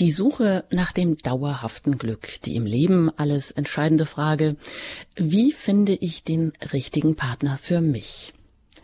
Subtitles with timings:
[0.00, 4.56] Die Suche nach dem dauerhaften Glück, die im Leben alles entscheidende Frage,
[5.14, 8.32] wie finde ich den richtigen Partner für mich?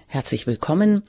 [0.09, 1.05] Herzlich willkommen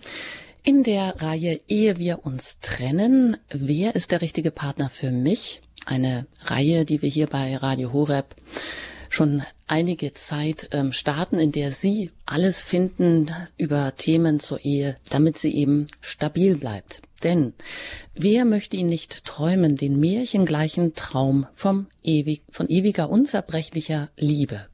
[0.63, 3.35] in der Reihe Ehe wir uns trennen.
[3.49, 5.62] Wer ist der richtige Partner für mich?
[5.85, 8.33] Eine Reihe, die wir hier bei Radio Horeb
[9.10, 15.37] schon einige Zeit ähm, starten, in der Sie alles finden über Themen zur Ehe, damit
[15.37, 17.02] sie eben stabil bleibt.
[17.23, 17.54] Denn
[18.13, 24.68] wer möchte ihn nicht träumen, den märchengleichen Traum vom ewig, von ewiger, unzerbrechlicher Liebe?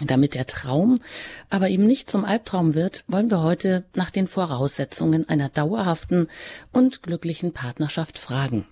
[0.00, 1.00] Damit der Traum
[1.48, 6.28] aber eben nicht zum Albtraum wird, wollen wir heute nach den Voraussetzungen einer dauerhaften
[6.72, 8.66] und glücklichen Partnerschaft fragen.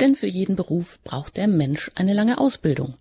[0.00, 2.94] Denn für jeden Beruf braucht der Mensch eine lange Ausbildung.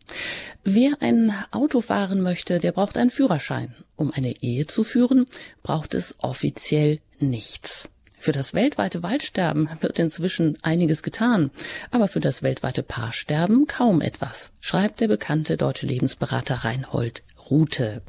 [0.63, 3.75] Wer ein Auto fahren möchte, der braucht einen Führerschein.
[3.95, 5.27] Um eine Ehe zu führen,
[5.61, 7.89] braucht es offiziell nichts.
[8.23, 11.51] Für das weltweite Waldsterben wird inzwischen einiges getan,
[11.91, 18.01] aber für das weltweite Paarsterben kaum etwas, schreibt der bekannte deutsche Lebensberater Reinhold Rute.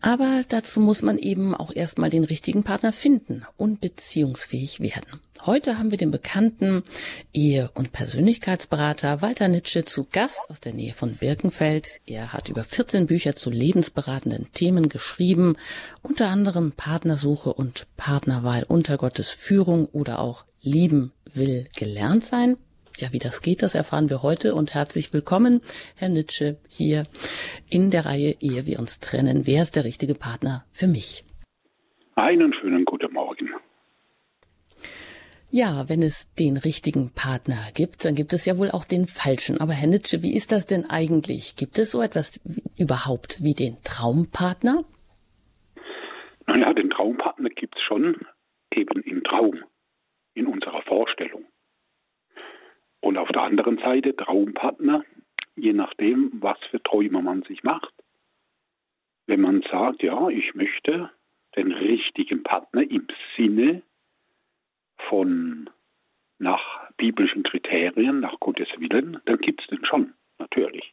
[0.00, 5.20] Aber dazu muss man eben auch erstmal den richtigen Partner finden und beziehungsfähig werden.
[5.44, 6.82] Heute haben wir den bekannten
[7.32, 12.00] Ehe- und Persönlichkeitsberater Walter Nitsche zu Gast aus der Nähe von Birkenfeld.
[12.06, 15.56] Er hat über 14 Bücher zu lebensberatenden Themen geschrieben,
[16.02, 22.56] unter anderem Partnersuche und Partnerwahl unter Gottes Führung oder auch Lieben will gelernt sein.
[23.00, 25.60] Ja, wie das geht, das erfahren wir heute und herzlich willkommen,
[25.94, 27.06] Herr Nitsche, hier
[27.70, 29.46] in der Reihe Ehe wir uns trennen.
[29.46, 31.24] Wer ist der richtige Partner für mich?
[32.16, 33.50] Einen schönen guten Morgen.
[35.50, 39.60] Ja, wenn es den richtigen Partner gibt, dann gibt es ja wohl auch den falschen.
[39.60, 41.54] Aber Herr Nitsche, wie ist das denn eigentlich?
[41.54, 42.40] Gibt es so etwas
[42.76, 44.84] überhaupt wie den Traumpartner?
[46.48, 48.16] Naja, den Traumpartner gibt es schon
[48.74, 49.62] eben im Traum,
[50.34, 51.47] in unserer Vorstellung.
[53.08, 55.02] Und auf der anderen Seite Traumpartner,
[55.56, 57.94] je nachdem, was für Träume man sich macht.
[59.26, 61.10] Wenn man sagt, ja, ich möchte
[61.56, 63.80] den richtigen Partner im Sinne
[65.08, 65.70] von
[66.38, 70.92] nach biblischen Kriterien, nach Gottes Willen, dann gibt es den schon, natürlich.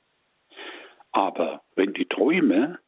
[1.12, 2.80] Aber wenn die Träume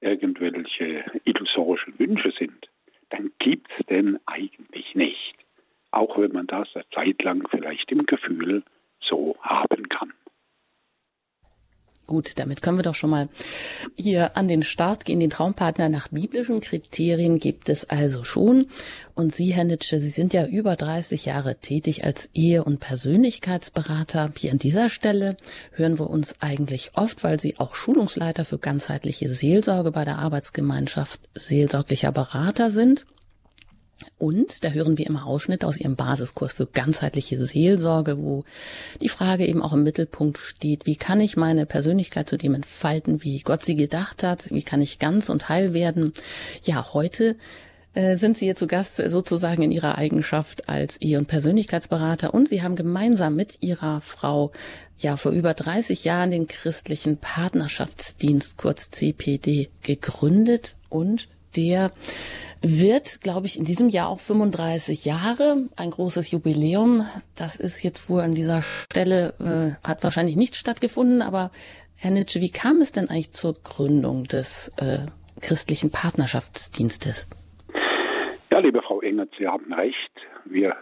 [0.00, 2.68] irgendwelche illusorischen Wünsche sind,
[3.10, 5.47] dann gibt es den eigentlich nicht
[5.90, 8.62] auch wenn man das eine Zeit lang vielleicht im Gefühl
[9.00, 10.12] so haben kann.
[12.08, 13.28] Gut, damit können wir doch schon mal
[13.94, 15.20] hier an den Start gehen.
[15.20, 18.68] Den Traumpartner nach biblischen Kriterien gibt es also schon.
[19.14, 24.32] Und Sie, Herr Nitsche, Sie sind ja über 30 Jahre tätig als Ehe- und Persönlichkeitsberater.
[24.38, 25.36] Hier an dieser Stelle
[25.72, 31.20] hören wir uns eigentlich oft, weil Sie auch Schulungsleiter für ganzheitliche Seelsorge bei der Arbeitsgemeinschaft
[31.34, 33.04] seelsorglicher Berater sind.
[34.18, 38.44] Und da hören wir immer Ausschnitte aus Ihrem Basiskurs für ganzheitliche Seelsorge, wo
[39.00, 43.22] die Frage eben auch im Mittelpunkt steht, wie kann ich meine Persönlichkeit zu dem entfalten,
[43.24, 46.12] wie Gott sie gedacht hat, wie kann ich ganz und heil werden.
[46.62, 47.36] Ja, heute
[47.94, 52.32] äh, sind Sie hier zu Gast sozusagen in Ihrer Eigenschaft als Ehe- und Persönlichkeitsberater.
[52.32, 54.52] Und Sie haben gemeinsam mit Ihrer Frau
[54.98, 60.76] ja vor über 30 Jahren den christlichen Partnerschaftsdienst, kurz CPD, gegründet.
[60.88, 61.90] Und der
[62.62, 67.06] wird, glaube ich, in diesem Jahr auch 35 Jahre, ein großes Jubiläum.
[67.36, 71.50] Das ist jetzt wohl an dieser Stelle, äh, hat wahrscheinlich nicht stattgefunden, aber
[71.96, 75.06] Herr Nitsche, wie kam es denn eigentlich zur Gründung des äh,
[75.40, 77.28] christlichen Partnerschaftsdienstes?
[78.50, 80.12] Ja, liebe Frau Engert, Sie haben recht.
[80.44, 80.76] Wir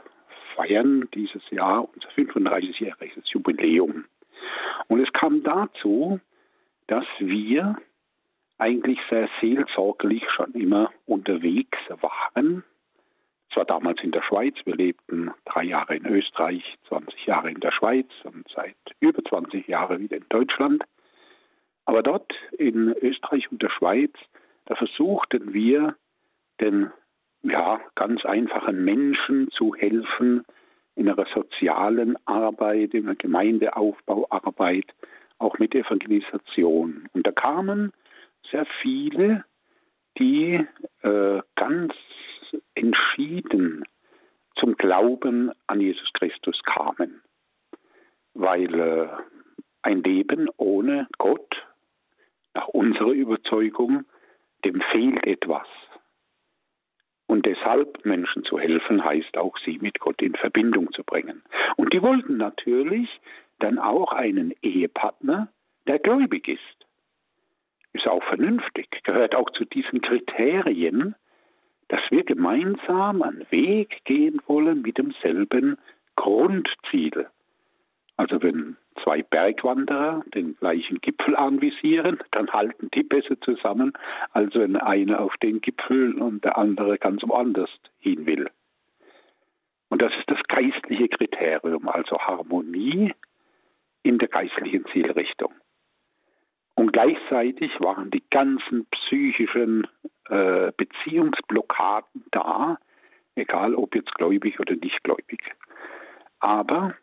[0.54, 4.04] feiern dieses Jahr unser 35-jähriges Jubiläum.
[4.88, 6.20] Und es kam dazu,
[6.86, 7.76] dass wir
[8.58, 12.64] eigentlich sehr seelsorglich schon immer unterwegs waren.
[13.52, 17.72] Zwar damals in der Schweiz, wir lebten drei Jahre in Österreich, 20 Jahre in der
[17.72, 20.84] Schweiz und seit über 20 Jahren wieder in Deutschland.
[21.84, 24.12] Aber dort in Österreich und der Schweiz,
[24.66, 25.96] da versuchten wir
[26.60, 26.90] den
[27.42, 30.44] ja, ganz einfachen Menschen zu helfen
[30.96, 34.86] in einer sozialen Arbeit, in einer Gemeindeaufbauarbeit,
[35.38, 37.08] auch mit Evangelisation.
[37.12, 37.92] Und da kamen
[38.50, 39.44] sehr viele,
[40.18, 40.66] die
[41.02, 41.94] äh, ganz
[42.74, 43.84] entschieden
[44.56, 47.22] zum Glauben an Jesus Christus kamen,
[48.34, 49.08] weil äh,
[49.82, 51.54] ein Leben ohne Gott,
[52.54, 54.04] nach unserer Überzeugung,
[54.64, 55.66] dem fehlt etwas.
[57.26, 61.42] Und deshalb Menschen zu helfen, heißt auch, sie mit Gott in Verbindung zu bringen.
[61.76, 63.10] Und die wollten natürlich
[63.58, 65.48] dann auch einen Ehepartner,
[65.86, 66.75] der gläubig ist
[67.96, 71.14] ist auch vernünftig, gehört auch zu diesen Kriterien,
[71.88, 75.78] dass wir gemeinsam einen Weg gehen wollen mit demselben
[76.16, 77.26] Grundziel.
[78.16, 83.92] Also wenn zwei Bergwanderer den gleichen Gipfel anvisieren, dann halten die besser zusammen,
[84.32, 88.48] als wenn einer auf den Gipfel und der andere ganz woanders hin will.
[89.88, 93.14] Und das ist das geistliche Kriterium, also Harmonie
[94.02, 95.52] in der geistlichen Zielrichtung.
[96.76, 99.86] Und gleichzeitig waren die ganzen psychischen
[100.28, 102.78] äh, Beziehungsblockaden da,
[103.34, 105.40] egal ob jetzt gläubig oder nicht gläubig.
[106.38, 106.94] Aber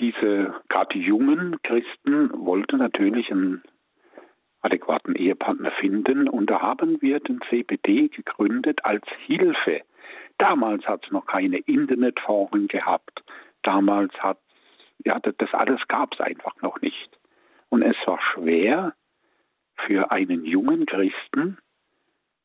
[0.00, 3.62] diese, gerade die jungen Christen wollten natürlich einen
[4.62, 9.82] adäquaten Ehepartner finden und da haben wir den CBD gegründet als Hilfe.
[10.38, 13.22] Damals hat es noch keine Internetforen gehabt.
[13.62, 14.38] Damals hat
[15.04, 17.17] ja das alles gab es einfach noch nicht.
[17.70, 18.94] Und es war schwer
[19.76, 21.58] für einen jungen Christen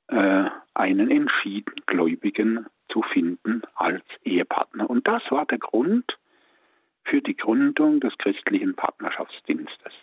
[0.08, 4.90] äh, einen entschieden Gläubigen zu finden als Ehepartner.
[4.90, 6.18] Und das war der Grund
[7.06, 9.94] für die Gründung des christlichen Partnerschaftsdienstes.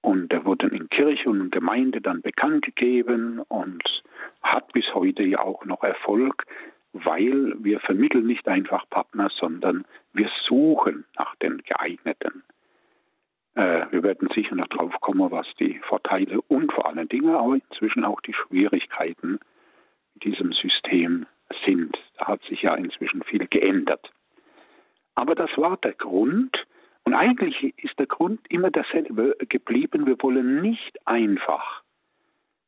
[0.00, 3.82] Und er wurde in Kirche und Gemeinde dann bekannt gegeben und
[4.42, 6.44] hat bis heute ja auch noch Erfolg,
[6.92, 12.42] weil wir vermitteln nicht einfach Partner, sondern wir suchen nach den geeigneten.
[13.54, 17.54] Äh, wir werden sicher noch drauf kommen, was die Vorteile und vor allen Dingen aber
[17.54, 19.38] inzwischen auch die Schwierigkeiten
[20.14, 21.26] in diesem System
[21.64, 21.96] sind.
[22.18, 24.10] Da hat sich ja inzwischen viel geändert.
[25.14, 26.56] Aber das war der Grund,
[27.04, 30.06] und eigentlich ist der Grund immer derselbe geblieben.
[30.06, 31.82] Wir wollen nicht einfach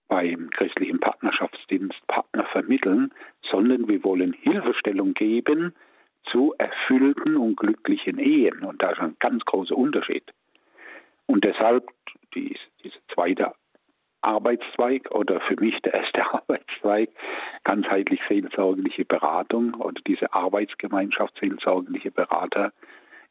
[0.09, 3.13] beim christlichen Partnerschaftsdienst Partner vermitteln,
[3.51, 5.75] sondern wir wollen Hilfestellung geben
[6.31, 8.65] zu erfüllten und glücklichen Ehen.
[8.65, 10.25] Und da ist ein ganz großer Unterschied.
[11.27, 11.89] Und deshalb
[12.35, 13.53] die, diese zweite
[14.25, 17.11] Arbeitszweig oder für mich der erste Arbeitszweig,
[17.65, 22.73] ganzheitlich seelsorgliche Beratung oder diese Arbeitsgemeinschaft seelsorgliche Berater,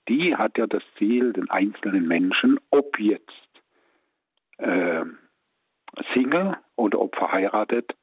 [0.08, 3.32] die hat ja das Ziel, den einzelnen Menschen, ob jetzt
[4.58, 5.06] äh,
[6.14, 7.96] Single oder ob verheiratet,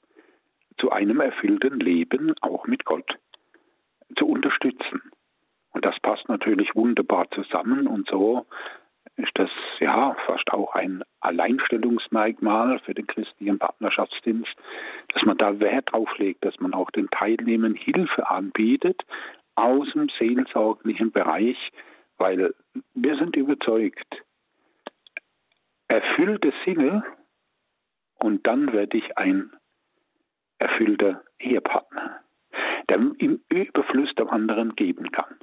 [0.78, 3.19] zu einem erfüllten Leben auch mit Gott
[4.16, 5.02] zu unterstützen.
[5.72, 8.46] Und das passt natürlich wunderbar zusammen und so
[9.22, 14.55] ist das ja fast auch ein Alleinstellungsmerkmal für den christlichen Partnerschaftsdienst,
[15.12, 19.02] dass man da Wert drauf legt, dass man auch den Teilnehmern Hilfe anbietet
[19.55, 21.56] aus dem seelsorglichen Bereich,
[22.19, 22.55] weil
[22.94, 24.22] wir sind überzeugt,
[25.88, 27.02] erfüllte Single
[28.14, 29.50] und dann werde ich ein
[30.58, 32.20] erfüllter Ehepartner,
[32.88, 35.37] der im Überfluss dem anderen geben kann.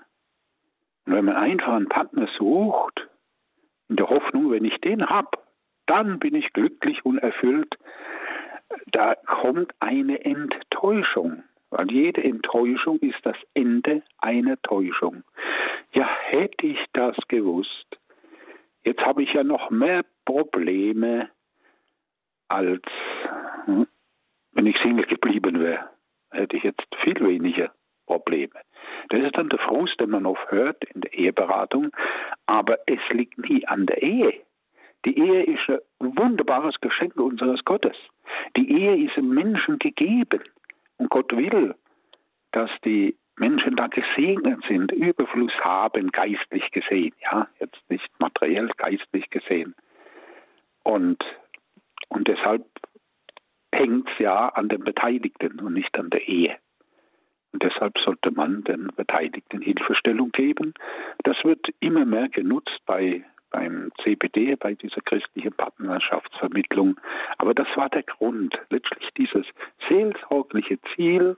[1.06, 3.06] Und wenn man einfach einen Partner sucht,
[3.89, 5.37] in der Hoffnung, wenn ich den habe,
[5.85, 7.77] dann bin ich glücklich und erfüllt.
[8.87, 15.23] Da kommt eine Enttäuschung, weil jede Enttäuschung ist das Ende einer Täuschung.
[15.93, 17.97] Ja, hätte ich das gewusst,
[18.83, 21.29] jetzt habe ich ja noch mehr Probleme,
[22.49, 22.83] als
[23.65, 23.87] hm,
[24.51, 25.89] wenn ich Single geblieben wäre.
[26.31, 27.71] Hätte ich jetzt viel weniger
[28.07, 28.59] Probleme.
[29.09, 31.92] Das ist dann der Frust, den man oft hört in der Eheberatung,
[32.48, 34.33] aber es liegt nie an der Ehe.
[35.06, 37.95] Die Ehe ist ein wunderbares Geschenk unseres Gottes.
[38.56, 40.42] Die Ehe ist im Menschen gegeben.
[40.98, 41.75] Und Gott will,
[42.51, 47.14] dass die Menschen da gesegnet sind, Überfluss haben, geistlich gesehen.
[47.21, 49.76] Ja, jetzt nicht materiell, geistlich gesehen.
[50.83, 51.23] Und,
[52.09, 52.66] und deshalb
[53.71, 56.57] hängt es ja an den Beteiligten und nicht an der Ehe.
[57.59, 60.73] Deshalb sollte man den Beteiligten Hilfestellung geben.
[61.23, 66.99] Das wird immer mehr genutzt bei, beim CPD, bei dieser christlichen Partnerschaftsvermittlung.
[67.37, 69.45] Aber das war der Grund, letztlich dieses
[69.87, 71.37] seelsorgliche Ziel,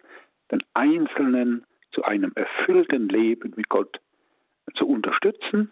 [0.52, 4.00] den Einzelnen zu einem erfüllten Leben mit Gott
[4.76, 5.72] zu unterstützen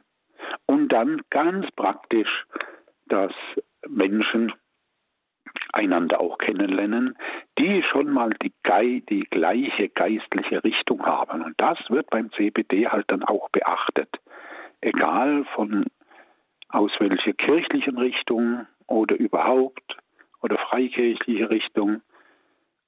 [0.65, 2.45] und dann ganz praktisch,
[3.07, 3.33] dass
[3.87, 4.53] Menschen
[5.73, 7.17] einander auch kennenlernen,
[7.57, 8.51] die schon mal die,
[9.09, 11.41] die gleiche geistliche Richtung haben.
[11.41, 14.09] Und das wird beim CBD halt dann auch beachtet.
[14.81, 15.85] Egal von
[16.69, 19.97] aus welcher kirchlichen Richtung oder überhaupt
[20.41, 22.01] oder freikirchliche Richtung.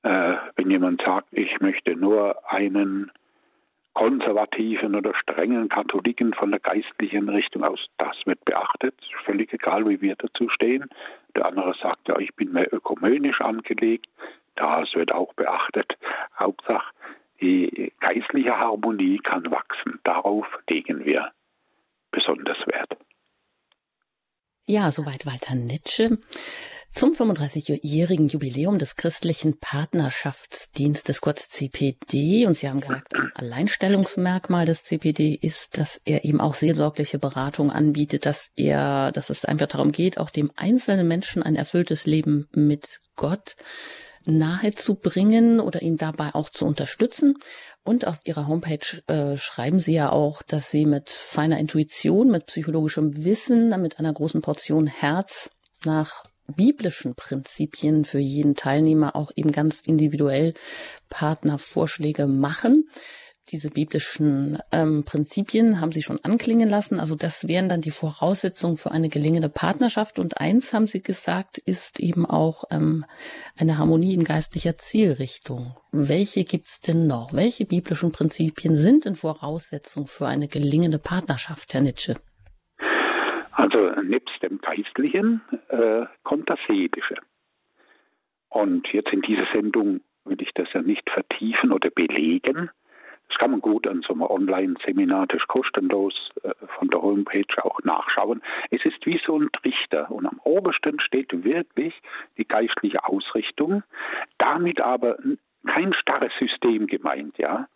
[0.04, 3.12] Äh, wenn jemand sagt, ich möchte nur einen
[4.00, 10.00] konservativen oder strengen Katholiken von der geistlichen Richtung aus, das wird beachtet, völlig egal, wie
[10.00, 10.86] wir dazu stehen.
[11.36, 14.08] Der andere sagt, ja, ich bin mehr ökumenisch angelegt,
[14.56, 15.98] das wird auch beachtet.
[16.40, 16.94] Hauptsache,
[17.42, 20.00] die geistliche Harmonie kann wachsen.
[20.06, 21.32] Darauf legen wir
[22.12, 22.96] besonders Wert.
[24.66, 26.20] Ja, soweit Walter Nitsche.
[26.92, 34.84] Zum 35-jährigen Jubiläum des christlichen Partnerschaftsdienstes, kurz CPD, und Sie haben gesagt, ein Alleinstellungsmerkmal des
[34.84, 39.92] CPD ist, dass er eben auch seelsorgliche Beratung anbietet, dass er, dass es einfach darum
[39.92, 43.56] geht, auch dem einzelnen Menschen ein erfülltes Leben mit Gott
[44.26, 47.36] nahe zu bringen oder ihn dabei auch zu unterstützen.
[47.84, 52.48] Und auf Ihrer Homepage äh, schreiben Sie ja auch, dass Sie mit feiner Intuition, mit
[52.48, 55.52] psychologischem Wissen, mit einer großen Portion Herz
[55.86, 56.24] nach
[56.56, 60.54] biblischen Prinzipien für jeden Teilnehmer auch eben ganz individuell
[61.10, 62.90] Partnervorschläge machen.
[63.52, 67.00] Diese biblischen ähm, Prinzipien haben Sie schon anklingen lassen.
[67.00, 70.20] Also das wären dann die Voraussetzungen für eine gelingende Partnerschaft.
[70.20, 73.06] Und eins haben Sie gesagt, ist eben auch ähm,
[73.58, 75.76] eine Harmonie in geistlicher Zielrichtung.
[75.92, 77.34] Welche gibt's denn noch?
[77.34, 82.18] Welche biblischen Prinzipien sind denn Voraussetzungen für eine gelingende Partnerschaft, Herr Nitsche?
[83.60, 87.18] Also nebst dem Geistlichen äh, kommt das Seelische.
[88.48, 92.70] Und jetzt in dieser Sendung will ich das ja nicht vertiefen oder belegen.
[93.28, 97.44] Das kann man gut an so einem Online-Seminar, das ist kostenlos äh, von der Homepage
[97.62, 98.42] auch nachschauen.
[98.72, 101.94] Es ist wie so ein Trichter und am obersten steht wirklich
[102.38, 103.84] die geistliche Ausrichtung,
[104.38, 105.18] damit aber
[105.68, 107.68] kein starres System gemeint, ja,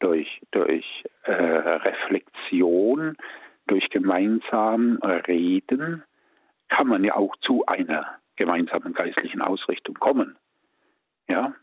[0.00, 3.16] durch, durch äh, Reflexion,
[3.70, 6.02] durch gemeinsam Reden
[6.68, 10.36] kann man ja auch zu einer gemeinsamen geistlichen Ausrichtung kommen.
[11.28, 11.54] Ja,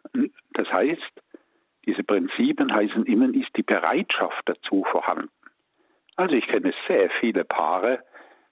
[0.53, 1.21] das heißt,
[1.85, 5.29] diese Prinzipien heißen immer, ist die Bereitschaft dazu vorhanden.
[6.15, 8.03] Also ich kenne sehr viele Paare,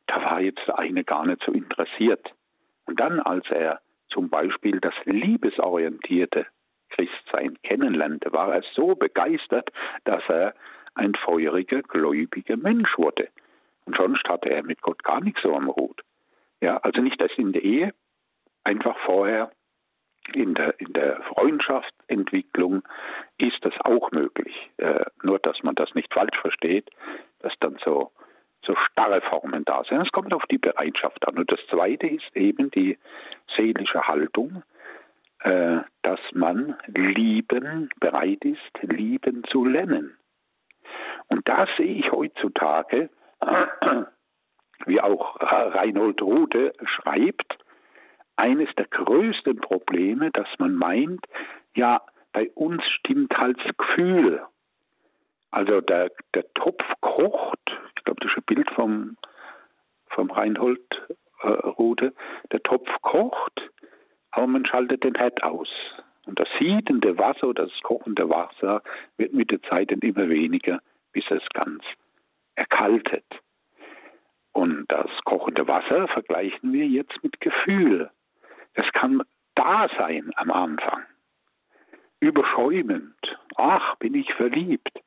[0.07, 2.33] da war jetzt der eine gar nicht so interessiert.
[2.85, 6.45] Und dann, als er zum Beispiel das liebesorientierte
[6.89, 9.71] Christsein kennenlernte, war er so begeistert,
[10.03, 10.53] dass er
[10.93, 13.29] ein feuriger, gläubiger Mensch wurde.
[13.85, 16.01] Und sonst hatte er mit Gott gar nichts so am Hut.
[16.61, 17.93] Ja, also nicht das in der Ehe,
[18.63, 19.51] einfach vorher
[20.33, 22.83] in der, in der Freundschaftsentwicklung
[23.37, 24.71] ist das auch möglich.
[24.77, 26.89] Äh, nur, dass man das nicht falsch versteht,
[27.39, 28.11] dass dann so,
[28.65, 30.01] so starre Formen da sind.
[30.01, 31.37] Es kommt auf die Bereitschaft an.
[31.37, 32.97] Und das Zweite ist eben die
[33.55, 34.63] seelische Haltung,
[35.39, 40.17] äh, dass man lieben, bereit ist, lieben zu lernen.
[41.27, 43.09] Und da sehe ich heutzutage,
[44.85, 47.57] wie auch Reinhold Rode schreibt,
[48.35, 51.25] eines der größten Probleme, dass man meint,
[51.75, 52.01] ja,
[52.33, 54.45] bei uns stimmt halt das Gefühl.
[55.51, 57.59] Also der, der Topf kocht,
[57.95, 59.17] ich glaube, das ist ein Bild vom,
[60.07, 60.81] vom Reinhold
[61.41, 62.13] äh, Rode,
[62.51, 63.71] der Topf kocht,
[64.31, 65.69] aber man schaltet den Herd aus.
[66.25, 68.81] Und das siedende Wasser oder das kochende Wasser
[69.17, 70.81] wird mit der Zeit dann immer weniger,
[71.13, 71.83] bis es ganz
[72.55, 73.25] erkaltet.
[74.53, 78.09] Und das kochende Wasser vergleichen wir jetzt mit Gefühl.
[78.73, 79.21] Das kann
[79.55, 81.03] da sein am Anfang.
[82.19, 83.15] Überschäumend.
[83.57, 85.01] Ach, bin ich verliebt.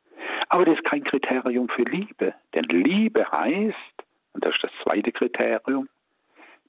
[0.49, 2.35] Aber das ist kein Kriterium für Liebe.
[2.55, 5.88] Denn Liebe heißt, und das ist das zweite Kriterium,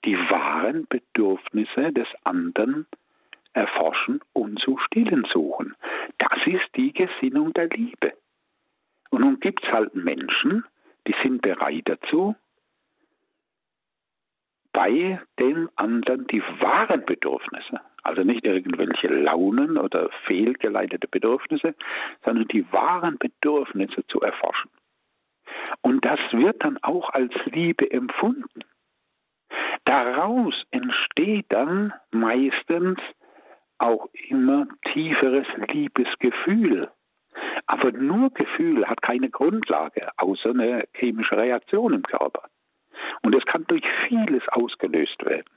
[0.06, 2.88] die wahren Bedürfnisse des anderen
[3.54, 5.76] erforschen und zu stillen suchen.
[6.18, 8.14] Das ist die Gesinnung der Liebe.
[9.10, 10.66] Und nun gibt es halt Menschen,
[11.08, 12.36] die sind bereit dazu,
[14.72, 21.76] bei den anderen die wahren Bedürfnisse, also nicht irgendwelche Launen oder fehlgeleitete Bedürfnisse,
[22.24, 24.70] sondern die wahren Bedürfnisse zu erforschen.
[25.82, 28.64] Und das wird dann auch als Liebe empfunden.
[29.86, 33.00] Daraus entsteht dann meistens
[33.80, 36.92] auch immer tieferes Liebesgefühl.
[37.68, 42.50] Aber nur Gefühl hat keine Grundlage, außer eine chemische Reaktion im Körper.
[43.22, 45.50] Und es kann durch vieles ausgelöst werden.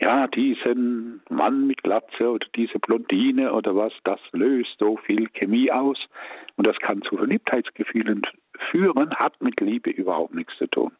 [0.00, 5.70] Ja, diesen Mann mit Glatze oder diese Blondine oder was, das löst so viel Chemie
[5.70, 5.98] aus
[6.56, 8.22] und das kann zu Verliebtheitsgefühlen
[8.70, 10.92] führen, hat mit Liebe überhaupt nichts zu tun.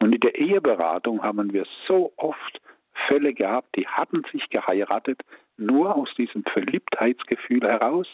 [0.00, 2.60] Und in der Eheberatung haben wir so oft
[3.06, 5.20] Fälle gehabt, die hatten sich geheiratet,
[5.56, 8.08] nur aus diesem Verliebtheitsgefühl heraus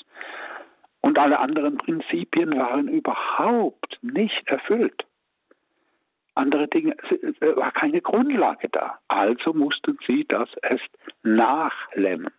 [1.01, 5.05] und alle anderen Prinzipien waren überhaupt nicht erfüllt.
[6.35, 8.99] Andere Dinge, es war keine Grundlage da.
[9.09, 10.89] Also mussten sie das erst
[11.23, 12.33] nachlemmen.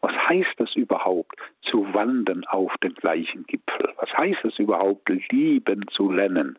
[0.00, 3.92] Was heißt das überhaupt, zu wandern auf den gleichen Gipfel?
[3.96, 6.58] Was heißt es überhaupt, lieben zu lernen?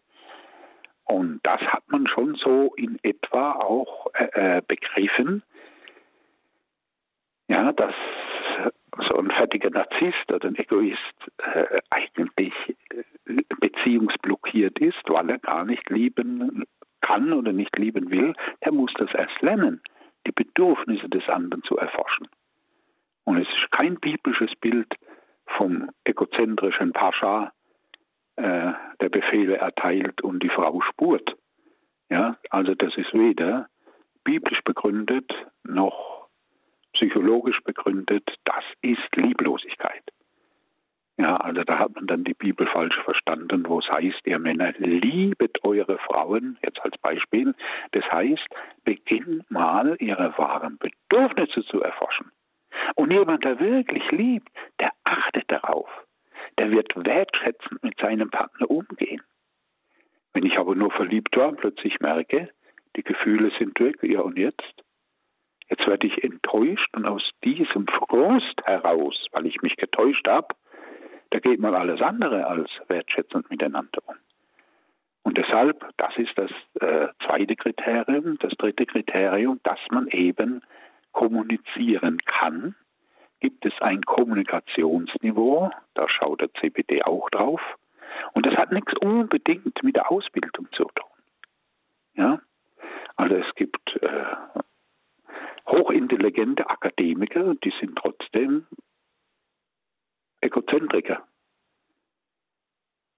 [1.05, 5.43] Und das hat man schon so in etwa auch äh, äh begriffen.
[7.47, 7.95] Ja, dass
[9.07, 12.53] so ein fertiger Narzisst oder ein Egoist äh, eigentlich
[12.91, 16.65] äh, beziehungsblockiert ist, weil er gar nicht lieben
[17.01, 19.81] kann oder nicht lieben will, der muss das erst lernen.
[20.27, 22.27] die Bedürfnisse des anderen zu erforschen.
[23.23, 24.93] Und es ist kein biblisches Bild
[25.57, 27.51] vom egozentrischen Pascha,
[28.35, 31.35] äh, der Befehle erteilt und die Frau spurt.
[32.09, 33.67] Ja, also das ist weder
[34.23, 35.31] biblisch begründet
[35.63, 36.18] noch
[36.99, 38.29] psychologisch begründet.
[38.43, 40.03] Das ist Lieblosigkeit.
[41.17, 44.73] Ja, also da hat man dann die Bibel falsch verstanden, wo es heißt, ihr Männer,
[44.77, 47.55] liebet eure Frauen, jetzt als Beispiel.
[47.91, 48.47] Das heißt,
[48.83, 52.31] beginnt mal ihre wahren Bedürfnisse zu erforschen.
[52.95, 55.89] Und jemand, der wirklich liebt, der achtet darauf.
[56.57, 59.21] Der wird wertschätzend mit seinem Partner umgehen.
[60.33, 62.49] Wenn ich aber nur verliebt war und plötzlich merke,
[62.95, 64.83] die Gefühle sind weg, ja und jetzt?
[65.69, 70.47] Jetzt werde ich enttäuscht und aus diesem Frust heraus, weil ich mich getäuscht habe,
[71.29, 74.15] da geht man alles andere als wertschätzend miteinander um.
[75.23, 76.49] Und deshalb, das ist das
[76.81, 78.39] äh, zweite Kriterium.
[78.39, 80.63] Das dritte Kriterium, dass man eben
[81.11, 82.73] kommunizieren kann,
[83.39, 87.61] gibt es ein Kommunikationsniveau, da schaut der CPD auch drauf.
[88.33, 91.09] Und das hat nichts unbedingt mit der Ausbildung zu tun.
[92.15, 92.39] Ja?
[93.15, 94.25] Also es gibt äh,
[95.69, 98.65] hochintelligente Akademiker, die sind trotzdem
[100.41, 101.23] Egozentriker.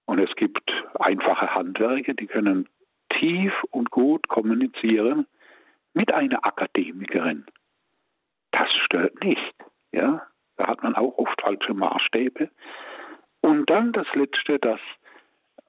[0.06, 2.68] Und es gibt einfache Handwerker, die können
[3.18, 5.26] tief und gut kommunizieren
[5.94, 7.46] mit einer Akademikerin.
[8.50, 9.54] Das stört nicht.
[9.92, 12.50] Ja, da hat man auch oft falsche Maßstäbe.
[13.40, 14.80] Und dann das Letzte, das,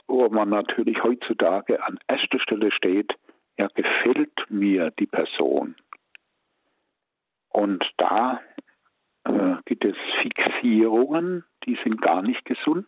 [0.08, 3.14] wo man natürlich heutzutage an erster Stelle steht,
[3.58, 5.76] ja, gefällt mir die Person.
[7.54, 8.42] Und da
[9.24, 12.88] äh, gibt es Fixierungen, die sind gar nicht gesund.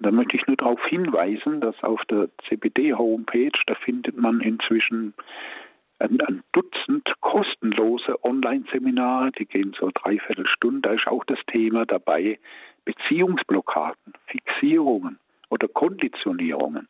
[0.00, 5.14] Da möchte ich nur darauf hinweisen, dass auf der CBD-Homepage, da findet man inzwischen
[5.98, 10.88] ein, ein Dutzend kostenlose Online-Seminare, die gehen so dreiviertel Stunde.
[10.88, 12.38] Da ist auch das Thema dabei,
[12.86, 15.18] Beziehungsblockaden, Fixierungen
[15.50, 16.88] oder Konditionierungen.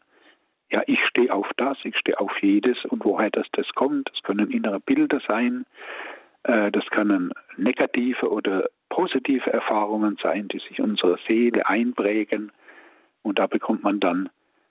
[0.70, 4.08] Ja, ich stehe auf das, ich stehe auf jedes und woher das, das kommt.
[4.08, 5.66] Das können innere Bilder sein,
[6.42, 12.52] das können negative oder positive Erfahrungen sein, die sich unserer Seele einprägen.
[13.22, 14.30] Und da bekommt man dann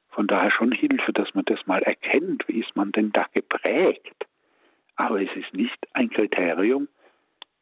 [0.09, 4.25] von daher schon Hilfe, dass man das mal erkennt, wie ist man denn da geprägt.
[4.95, 6.87] Aber es ist nicht ein Kriterium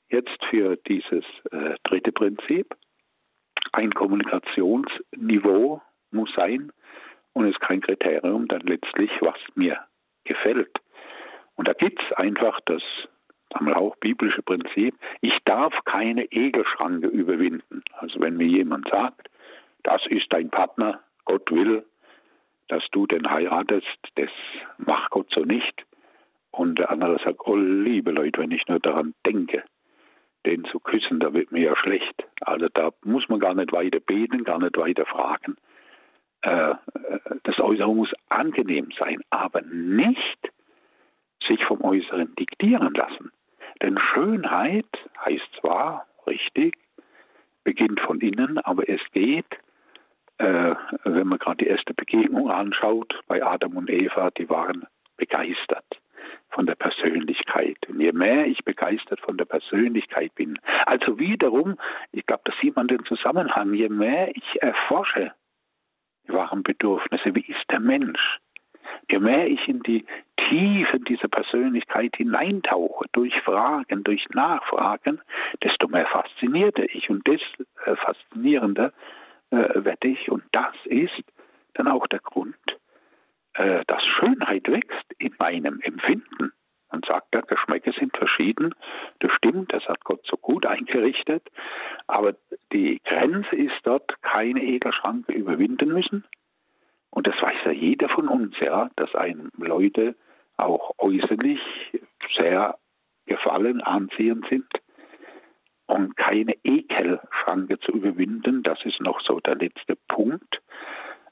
[0.09, 2.75] jetzt für dieses äh, dritte Prinzip.
[3.73, 6.71] Ein Kommunikationsniveau muss sein
[7.33, 9.77] und ist kein Kriterium dann letztlich, was mir
[10.23, 10.71] gefällt.
[11.55, 12.81] Und da gibt es einfach das
[13.61, 17.83] wir auch biblische Prinzip, ich darf keine Egelschranke überwinden.
[17.93, 19.29] Also wenn mir jemand sagt,
[19.83, 21.85] das ist dein Partner, Gott will,
[22.67, 24.29] dass du den heiratest, das
[24.77, 25.85] macht Gott so nicht.
[26.51, 29.63] Und der andere sagt, oh liebe Leute, wenn ich nur daran denke,
[30.45, 32.25] den zu küssen, da wird mir ja schlecht.
[32.41, 35.55] Also da muss man gar nicht weiter beten, gar nicht weiter fragen.
[36.41, 36.75] Äh,
[37.43, 40.51] das Äußere muss angenehm sein, aber nicht
[41.47, 43.31] sich vom Äußeren diktieren lassen.
[43.81, 44.87] Denn Schönheit
[45.25, 46.77] heißt zwar richtig,
[47.63, 49.45] beginnt von innen, aber es geht,
[50.37, 54.87] äh, wenn man gerade die erste Begegnung anschaut, bei Adam und Eva, die waren
[55.17, 55.85] begeistert
[56.49, 57.77] von der Persönlichkeit.
[57.89, 61.77] Und je mehr ich begeistert von der Persönlichkeit bin, also wiederum,
[62.11, 65.33] ich glaube, da sieht man den Zusammenhang, je mehr ich erforsche
[66.27, 68.39] die wahren Bedürfnisse, wie ist der Mensch,
[69.09, 70.05] Je mehr ich in die
[70.49, 75.19] Tiefen dieser Persönlichkeit hineintauche, durch Fragen, durch Nachfragen,
[75.63, 78.93] desto mehr faszinierte ich und desto äh, faszinierender
[79.51, 80.29] äh, werde ich.
[80.29, 81.23] Und das ist
[81.73, 82.55] dann auch der Grund,
[83.55, 86.53] äh, dass Schönheit wächst in meinem Empfinden.
[86.91, 88.73] Man sagt ja, Geschmäcke sind verschieden.
[89.19, 91.43] Das stimmt, das hat Gott so gut eingerichtet.
[92.07, 92.35] Aber
[92.71, 96.23] die Grenze ist dort, keine Egelschranke überwinden müssen.
[97.09, 100.15] Und das weiß ja jeder von uns, ja, dass einem Leute
[100.57, 101.61] auch äußerlich
[102.35, 102.77] sehr
[103.25, 104.67] gefallen, anziehend sind.
[105.85, 110.61] Und keine Ekelschranke zu überwinden, das ist noch so der letzte Punkt.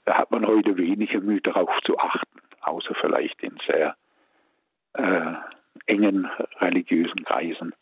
[0.05, 3.95] Da hat man heute weniger Mühe darauf zu achten, außer vielleicht in sehr
[4.93, 5.33] äh,
[5.87, 6.25] engen
[6.59, 7.73] religiösen Kreisen.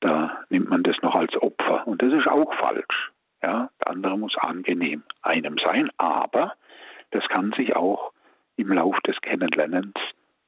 [0.00, 1.86] Da nimmt man das noch als Opfer.
[1.86, 3.12] Und das ist auch falsch.
[3.42, 6.54] Ja, der andere muss angenehm einem sein, aber
[7.10, 8.12] das kann sich auch
[8.56, 9.94] im Lauf des Kennenlernens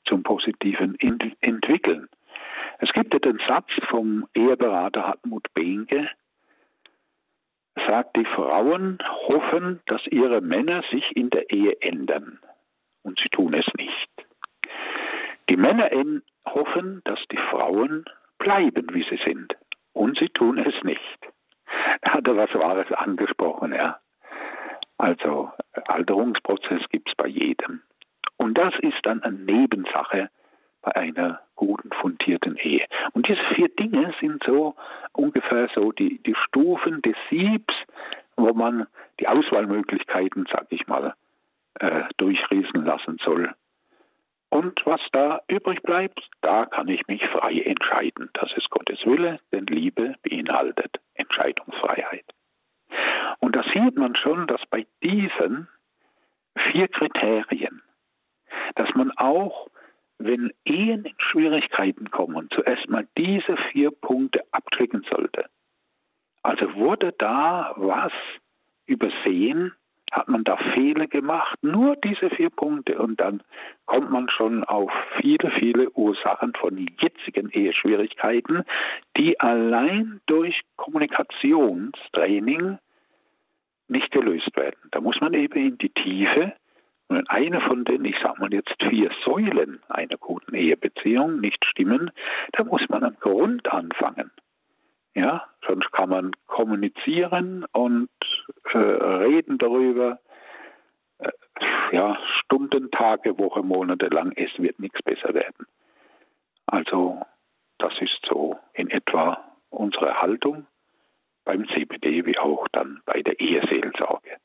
[0.07, 2.09] zum Positiven ent entwickeln.
[2.79, 6.09] Es gibt ja den Satz vom Eheberater Hartmut Behnke,
[7.87, 12.39] sagt, die Frauen hoffen, dass ihre Männer sich in der Ehe ändern.
[13.03, 14.11] Und sie tun es nicht.
[15.49, 15.91] Die Männer
[16.47, 18.05] hoffen, dass die Frauen
[18.39, 19.55] bleiben, wie sie sind.
[19.93, 21.19] Und sie tun es nicht.
[22.01, 23.99] Er hatte was Wahres angesprochen, ja.
[24.99, 27.83] Also Alterungsprozess gibt es bei jedem.
[28.47, 30.31] Und das ist dann eine Nebensache
[30.81, 32.87] bei einer guten, fundierten Ehe.
[33.13, 34.77] Und diese vier Dinge sind so
[35.15, 37.75] ungefähr so die, die Stufen des Siebs,
[38.37, 38.87] wo man
[39.19, 41.15] die Auswahlmöglichkeiten, sag ich mal,
[41.81, 43.53] äh, durchrieseln lassen soll.
[44.49, 48.31] Und was da übrig bleibt, da kann ich mich frei entscheiden.
[48.35, 52.27] Das ist Gottes Wille, denn Liebe beinhaltet Entscheidungsfreiheit.
[53.41, 55.67] Und da sieht man schon, dass bei diesen
[56.71, 57.83] vier Kriterien,
[58.75, 59.69] dass man auch,
[60.19, 65.45] wenn Ehen in Schwierigkeiten kommen, zuerst mal diese vier Punkte abklicken sollte.
[66.43, 68.13] Also wurde da was
[68.87, 69.73] übersehen,
[70.13, 73.43] hat man da Fehler gemacht, nur diese vier Punkte und dann
[73.87, 78.63] kommt man schon auf viele, viele Ursachen von jetzigen Eheschwierigkeiten,
[79.17, 82.79] die allein durch Kommunikationstraining
[83.89, 84.79] nicht gelöst werden.
[84.93, 86.53] Da muss man eben in die Tiefe
[87.09, 92.11] wenn eine von den, ich sag mal jetzt vier Säulen einer guten Ehebeziehung nicht stimmen,
[92.53, 94.31] dann muss man am Grund anfangen.
[95.15, 98.11] Ja, sonst kann man kommunizieren und
[98.73, 100.19] äh, reden darüber.
[101.19, 101.31] Äh,
[101.93, 104.33] ja, Stunden, Tage, Woche, Monate lang.
[104.37, 105.67] Es wird nichts besser werden.
[106.67, 107.23] Also,
[107.79, 110.67] das ist so in etwa unsere Haltung
[111.45, 114.37] beim CBD wie auch dann bei der Eheseelsorge.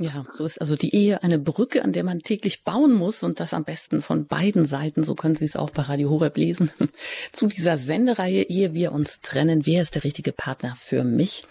[0.00, 3.40] Ja, so ist also die Ehe eine Brücke, an der man täglich bauen muss und
[3.40, 5.02] das am besten von beiden Seiten.
[5.02, 6.70] So können Sie es auch bei Radio Horeb lesen.
[7.32, 9.66] Zu dieser Sendereihe Ehe wir uns trennen.
[9.66, 11.44] Wer ist der richtige Partner für mich?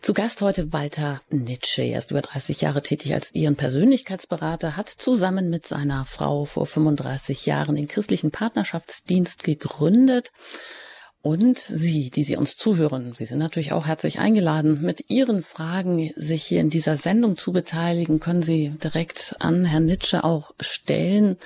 [0.00, 1.82] Zu Gast heute Walter Nitsche.
[1.82, 6.44] Er ist über 30 Jahre tätig als Ehe- und Persönlichkeitsberater, hat zusammen mit seiner Frau
[6.44, 10.30] vor 35 Jahren den christlichen Partnerschaftsdienst gegründet
[11.26, 16.12] und Sie, die Sie uns zuhören, Sie sind natürlich auch herzlich eingeladen, mit Ihren Fragen
[16.14, 21.36] sich hier in dieser Sendung zu beteiligen, können Sie direkt an Herrn Nitsche auch stellen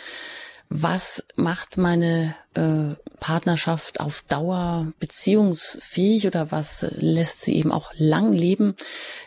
[0.73, 8.33] was macht meine äh, Partnerschaft auf Dauer beziehungsfähig oder was lässt sie eben auch lang
[8.33, 8.77] leben?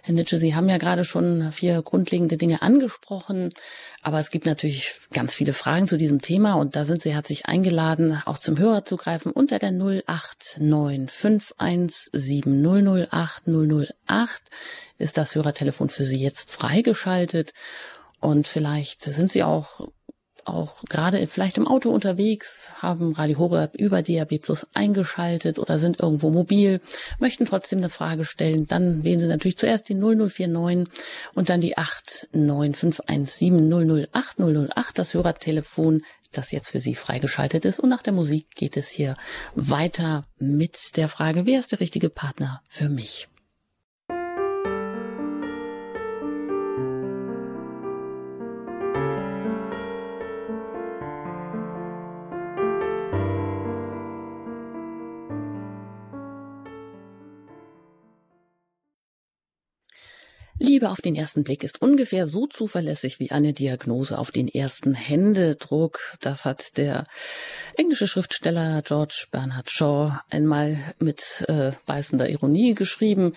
[0.04, 3.54] Herr Nitsche, Sie haben ja gerade schon vier grundlegende Dinge angesprochen,
[4.02, 7.46] aber es gibt natürlich ganz viele Fragen zu diesem Thema und da sind Sie herzlich
[7.46, 10.62] eingeladen, auch zum Hörer zu greifen unter der 089
[14.08, 14.44] 008
[14.98, 17.54] ist das Hörertelefon für Sie jetzt freigeschaltet.
[18.22, 19.90] Und vielleicht sind Sie auch
[20.46, 26.00] auch gerade vielleicht im Auto unterwegs, haben Radio Horeb über DAB Plus eingeschaltet oder sind
[26.00, 26.80] irgendwo mobil,
[27.20, 30.88] möchten trotzdem eine Frage stellen, dann wählen Sie natürlich zuerst die 0049
[31.34, 37.80] und dann die 89517 008 008, das Hörertelefon, das jetzt für Sie freigeschaltet ist.
[37.80, 39.16] Und nach der Musik geht es hier
[39.56, 43.28] weiter mit der Frage, wer ist der richtige Partner für mich?
[60.60, 64.94] Liebe auf den ersten Blick ist ungefähr so zuverlässig wie eine Diagnose auf den ersten
[64.94, 66.00] Händedruck.
[66.22, 67.08] Das hat der
[67.76, 73.34] englische Schriftsteller George Bernard Shaw einmal mit äh, beißender Ironie geschrieben.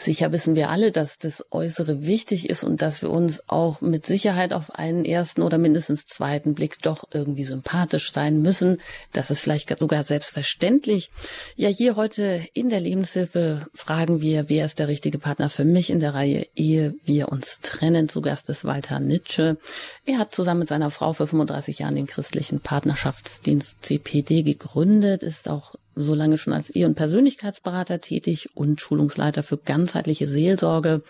[0.00, 4.06] Sicher wissen wir alle, dass das Äußere wichtig ist und dass wir uns auch mit
[4.06, 8.80] Sicherheit auf einen ersten oder mindestens zweiten Blick doch irgendwie sympathisch sein müssen.
[9.12, 11.10] Das ist vielleicht sogar selbstverständlich.
[11.56, 15.90] Ja, hier heute in der Lebenshilfe fragen wir, wer ist der richtige Partner für mich
[15.90, 18.08] in der Reihe Ehe wir uns trennen.
[18.08, 19.58] Zu Gast ist Walter Nitsche.
[20.04, 25.48] Er hat zusammen mit seiner Frau vor 35 Jahren den christlichen Partnerschaftsdienst CPD gegründet, ist
[25.48, 31.02] auch so lange schon als Ehe- und Persönlichkeitsberater tätig und Schulungsleiter für ganzheitliche Seelsorge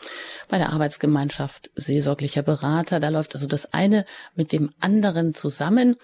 [0.49, 3.01] bei der Arbeitsgemeinschaft Seelsorglicher Berater.
[3.01, 5.97] Da läuft also das eine mit dem anderen zusammen,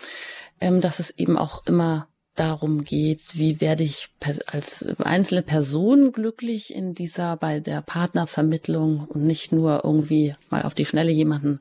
[0.60, 4.08] ähm, dass es eben auch immer darum geht, wie werde ich
[4.46, 10.74] als einzelne Person glücklich in dieser, bei der Partnervermittlung und nicht nur irgendwie mal auf
[10.74, 11.60] die Schnelle jemanden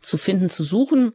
[0.00, 1.14] zu finden, zu suchen.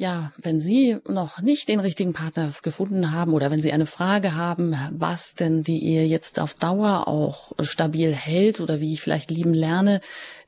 [0.00, 4.36] Ja, wenn Sie noch nicht den richtigen Partner gefunden haben oder wenn Sie eine Frage
[4.36, 9.32] haben, was denn die Ehe jetzt auf Dauer auch stabil hält oder wie ich vielleicht
[9.32, 10.00] lieben lerne,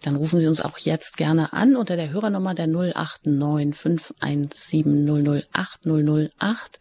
[0.03, 5.81] dann rufen Sie uns auch jetzt gerne an unter der Hörernummer der 089 517 008
[5.85, 6.79] 008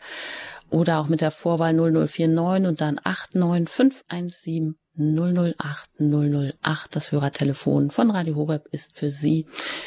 [0.69, 6.95] oder auch mit der Vorwahl 0049 und dann 89517 008 008.
[6.95, 9.45] Das Hörertelefon von Radio Horeb ist für Sie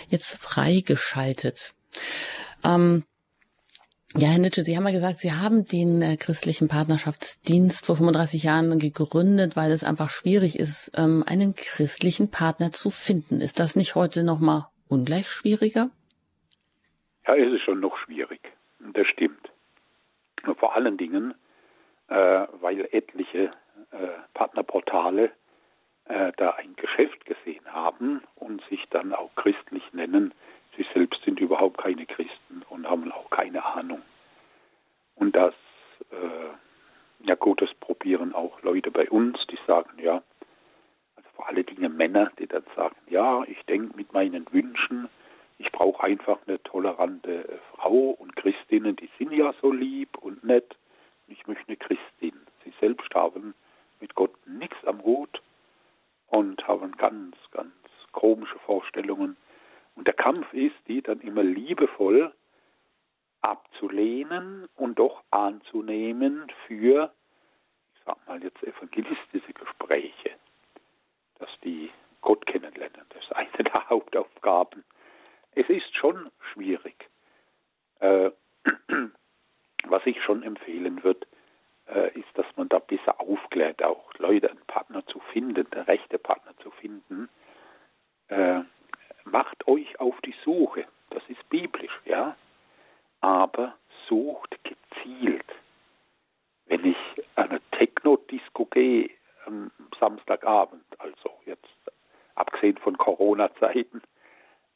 [0.08, 1.74] jetzt freigeschaltet.
[2.64, 3.04] Ähm,
[4.14, 8.42] Ja, Herr Nitsche, Sie haben ja gesagt, Sie haben den äh, christlichen Partnerschaftsdienst vor 35
[8.42, 13.40] Jahren gegründet, weil es einfach schwierig ist, ähm, einen christlichen Partner zu finden.
[13.40, 15.88] Ist das nicht heute noch mal ungleich schwieriger?
[17.26, 18.40] Ja, es ist schon noch schwierig.
[18.92, 19.51] Das stimmt.
[20.58, 21.34] Vor allen Dingen,
[22.08, 23.52] äh, weil etliche
[23.90, 25.32] äh, Partnerportale
[26.06, 30.34] äh, da ein Geschäft gesehen haben und sich dann auch christlich nennen.
[30.76, 34.02] Sie selbst sind überhaupt keine Christen und haben auch keine Ahnung.
[35.14, 35.54] Und das,
[36.10, 40.22] äh, ja gut, das probieren auch Leute bei uns, die sagen, ja,
[41.16, 45.08] also vor allen Dingen Männer, die dann sagen, ja, ich denke mit meinen Wünschen,
[45.62, 50.42] ich brauche einfach eine tolerante äh, Frau und Christinnen, die sind ja so lieb und
[50.42, 50.76] nett.
[51.28, 52.34] Ich möchte eine Christin.
[52.64, 53.54] Sie selbst haben
[54.00, 55.40] mit Gott nichts am Hut
[56.26, 57.72] und haben ganz, ganz
[58.10, 59.36] komische Vorstellungen.
[59.94, 62.32] Und der Kampf ist, die dann immer liebevoll
[63.42, 67.12] abzulehnen und doch anzunehmen für,
[67.94, 70.30] ich sag mal jetzt evangelistische Gespräche,
[71.38, 73.06] dass die Gott kennenlernen.
[73.10, 74.82] Das ist eine der Hauptaufgaben.
[75.54, 77.08] Es ist schon schwierig.
[78.00, 78.30] Äh,
[79.84, 81.26] was ich schon empfehlen würde,
[81.88, 86.18] äh, ist, dass man da besser aufklärt, auch Leute, einen Partner zu finden, der rechte
[86.18, 87.28] Partner zu finden.
[88.28, 88.60] Äh,
[89.24, 90.86] macht euch auf die Suche.
[91.10, 92.36] Das ist biblisch, ja.
[93.20, 93.74] Aber
[94.08, 95.44] sucht gezielt.
[96.66, 96.96] Wenn ich
[97.36, 99.10] eine Techno-Disco gehe
[99.46, 101.68] am Samstagabend, also jetzt
[102.34, 104.02] abgesehen von Corona-Zeiten,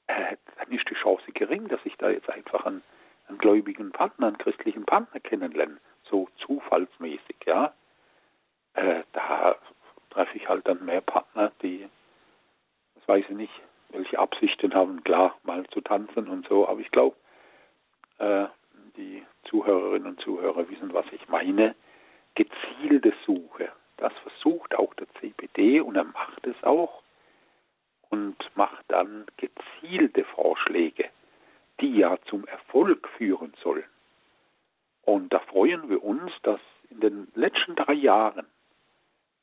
[0.07, 2.83] äh, dann ist die Chance gering, dass ich da jetzt einfach einen,
[3.29, 7.73] einen gläubigen Partner, einen christlichen Partner kennenlerne so zufallsmäßig, ja.
[8.75, 9.57] Äh, da
[10.11, 11.89] treffe ich halt dann mehr Partner, die,
[12.95, 13.53] das weiß ich nicht,
[13.91, 17.17] welche Absichten haben, klar, mal zu tanzen und so, aber ich glaube,
[18.19, 18.47] äh,
[18.97, 21.75] die Zuhörerinnen und Zuhörer wissen, was ich meine.
[22.35, 27.03] Gezielte Suche, das versucht auch der CPD und er macht es auch
[28.17, 31.11] und macht dann gezielte Vorschläge,
[31.81, 33.85] die ja zum Erfolg führen sollen.
[35.03, 38.47] Und da freuen wir uns, dass in den letzten drei Jahren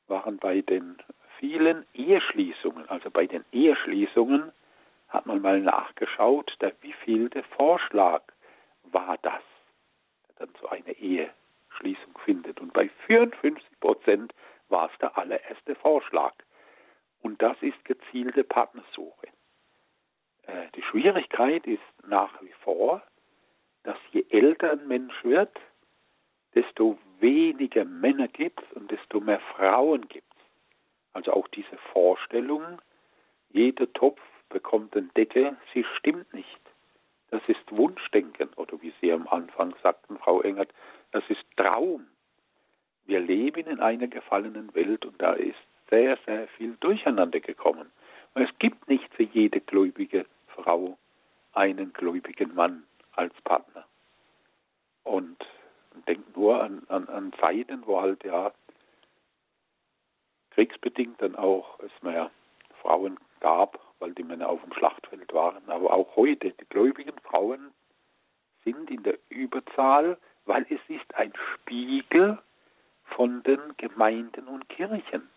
[0.07, 0.97] waren bei den
[1.39, 4.51] vielen Eheschließungen, also bei den Eheschließungen,
[5.09, 8.23] hat man mal nachgeschaut, der wievielte Vorschlag
[8.91, 9.43] war das,
[10.27, 12.59] der dann so eine Eheschließung findet.
[12.59, 14.33] Und bei 54 Prozent
[14.69, 16.33] war es der allererste Vorschlag.
[17.23, 19.27] Und das ist gezielte Partnersuche.
[20.43, 23.01] Äh, die Schwierigkeit ist nach wie vor,
[23.83, 25.57] dass je älter ein Mensch wird,
[26.53, 30.41] desto weniger Männer gibt es und desto mehr Frauen gibt es.
[31.13, 32.81] Also auch diese Vorstellung,
[33.49, 36.59] jeder Topf bekommt einen Deckel, sie stimmt nicht.
[37.31, 40.71] Das ist Wunschdenken oder wie Sie am Anfang sagten, Frau Engert,
[41.11, 42.05] das ist Traum.
[43.05, 45.57] Wir leben in einer gefallenen Welt und da ist
[45.93, 47.91] sehr, sehr viel durcheinander gekommen.
[48.33, 50.97] Und es gibt nicht für jede gläubige Frau
[51.53, 53.85] einen gläubigen Mann als Partner.
[55.03, 55.37] Und
[56.07, 58.51] denkt nur an, an, an Zeiten, wo halt ja
[60.51, 62.31] kriegsbedingt dann auch es mehr
[62.81, 65.61] Frauen gab, weil die Männer auf dem Schlachtfeld waren.
[65.67, 67.71] Aber auch heute, die gläubigen Frauen
[68.63, 72.39] sind in der Überzahl, weil es ist ein Spiegel
[73.03, 75.29] von den Gemeinden und Kirchen.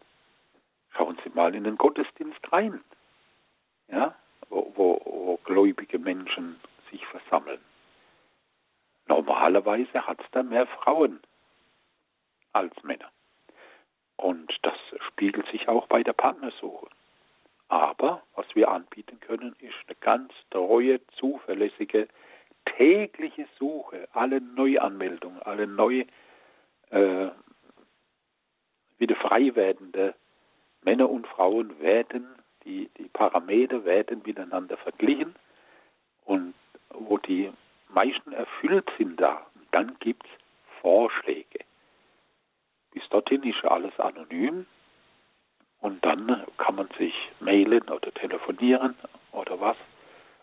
[0.96, 2.82] Schauen Sie mal in den Gottesdienst rein,
[3.88, 4.14] ja,
[4.48, 6.58] wo, wo, wo gläubige Menschen
[6.90, 7.60] sich versammeln.
[9.06, 11.20] Normalerweise hat es da mehr Frauen
[12.52, 13.10] als Männer.
[14.16, 14.74] Und das
[15.08, 16.88] spiegelt sich auch bei der Partnersuche.
[17.68, 22.08] Aber was wir anbieten können, ist eine ganz treue, zuverlässige,
[22.64, 24.08] tägliche Suche.
[24.12, 26.06] Alle Neuanmeldungen, alle neu
[26.90, 27.28] äh,
[28.98, 30.14] wieder frei werdende
[30.86, 32.26] Männer und Frauen werden,
[32.64, 35.34] die, die Parameter werden miteinander verglichen
[36.24, 36.54] und
[36.90, 37.52] wo die
[37.88, 39.46] meisten erfüllt sind da.
[39.72, 40.30] dann gibt es
[40.80, 41.58] Vorschläge.
[42.92, 44.64] Bis dorthin ist alles anonym
[45.80, 48.94] und dann kann man sich mailen oder telefonieren
[49.32, 49.76] oder was.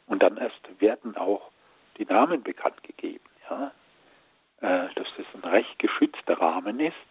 [0.08, 1.50] Und dann erst werden auch
[1.98, 3.24] die Namen bekannt gegeben.
[3.50, 3.72] Ja?
[4.60, 7.08] Äh, dass das ein recht geschützter Rahmen ist.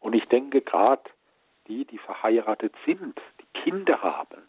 [0.00, 1.02] Und ich denke gerade
[1.66, 4.42] die, die verheiratet sind, die Kinder haben,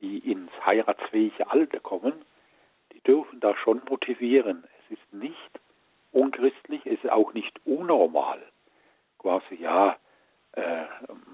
[0.00, 2.24] die ins heiratsfähige Alter kommen,
[3.06, 4.64] dürfen da schon motivieren.
[4.80, 5.60] Es ist nicht
[6.12, 8.40] unchristlich, es ist auch nicht unnormal.
[9.18, 9.96] Quasi, ja,
[10.52, 10.84] äh,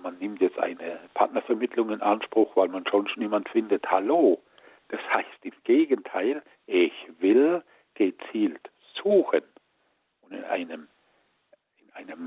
[0.03, 3.91] man nimmt jetzt eine Partnervermittlung in Anspruch, weil man schon niemand findet.
[3.91, 4.41] Hallo.
[4.89, 7.63] Das heißt im Gegenteil, ich will
[7.95, 9.43] gezielt suchen.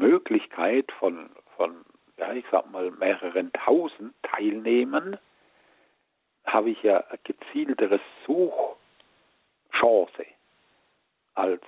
[0.02, 1.84] Möglichkeit von, von
[2.22, 5.18] ja, ich sag mal, mehreren tausend Teilnehmern,
[6.46, 8.78] habe ich ja eine gezieltere Suchchance
[11.34, 11.64] als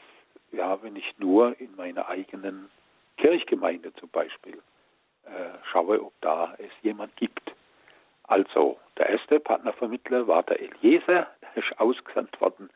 [0.52, 2.70] ja, wenn ich nur in meiner eigenen
[3.18, 4.62] Kirchgemeinde zum Beispiel
[5.26, 7.52] äh, schaue, ob da es jemand gibt.
[8.24, 12.70] Also der erste Partnervermittler war der Eliezer, der ist ausgesandt worden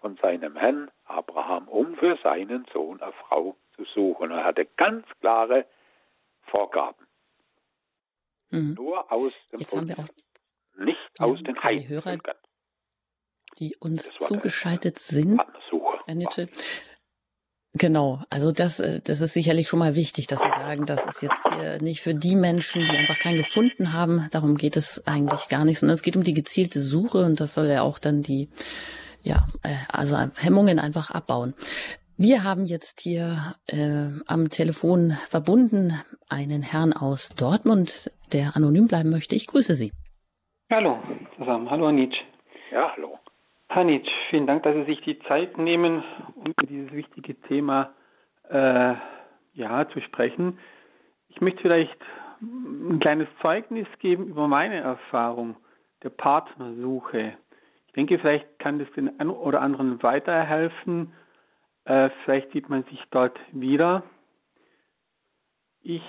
[0.00, 4.30] von seinem Herrn Abraham, um für seinen Sohn eine Frau zu suchen.
[4.30, 5.66] Er hatte ganz klare
[6.46, 7.03] Vorgaben.
[8.54, 8.74] Mhm.
[8.74, 10.08] Nur aus dem Jetzt haben wir auch
[10.78, 12.18] nicht ja, aus den zwei Hörer,
[13.58, 15.40] die uns zugeschaltet sind.
[16.06, 16.48] Herr Nitsche,
[17.76, 21.22] Genau, also das, äh, das ist sicherlich schon mal wichtig, dass Sie sagen, das ist
[21.22, 24.28] jetzt hier nicht für die Menschen, die einfach keinen gefunden haben.
[24.30, 27.54] Darum geht es eigentlich gar nicht, sondern es geht um die gezielte Suche und das
[27.54, 28.48] soll ja auch dann die,
[29.22, 31.54] ja, äh, also Hemmungen einfach abbauen.
[32.16, 35.90] Wir haben jetzt hier äh, am Telefon verbunden
[36.30, 39.34] einen Herrn aus Dortmund, der anonym bleiben möchte.
[39.34, 39.90] Ich grüße Sie.
[40.70, 41.02] Hallo
[41.36, 41.68] zusammen.
[41.68, 42.16] Hallo Anitsch.
[42.70, 43.18] Ja, hallo.
[43.68, 46.04] Hanitsch, vielen Dank, dass Sie sich die Zeit nehmen,
[46.36, 47.92] um über dieses wichtige Thema
[48.48, 48.94] äh,
[49.54, 50.60] ja, zu sprechen.
[51.30, 51.98] Ich möchte vielleicht
[52.40, 55.56] ein kleines Zeugnis geben über meine Erfahrung
[56.04, 57.32] der Partnersuche.
[57.88, 61.12] Ich denke, vielleicht kann das den einen oder anderen weiterhelfen.
[61.84, 64.02] Äh, vielleicht sieht man sich dort wieder.
[65.80, 66.02] Ich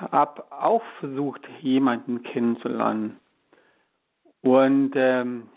[0.00, 3.20] habe auch versucht, jemanden kennenzulernen.
[4.42, 5.48] Und ähm,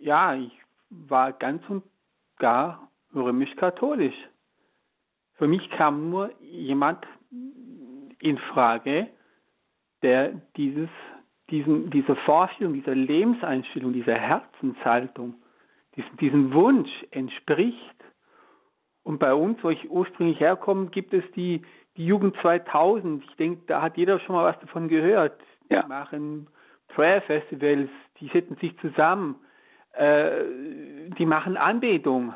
[0.00, 0.52] ja, ich
[0.90, 1.82] war ganz und
[2.38, 4.14] gar römisch-katholisch.
[5.34, 7.06] Für mich kam nur jemand
[8.20, 9.08] in Frage,
[10.02, 10.88] der dieses,
[11.50, 15.34] diesen, dieser Vorstellung, dieser Lebenseinstellung, dieser Herzenshaltung,
[15.96, 17.97] diesen, diesem Wunsch entspricht.
[19.08, 21.62] Und bei uns, wo ich ursprünglich herkomme, gibt es die,
[21.96, 23.24] die Jugend 2000.
[23.24, 25.40] Ich denke, da hat jeder schon mal was davon gehört.
[25.70, 25.82] Ja.
[25.82, 26.46] Die machen
[26.88, 27.88] Prayer Festivals,
[28.20, 29.36] die setzen sich zusammen
[29.98, 30.44] äh,
[31.18, 32.34] die machen Anbetung,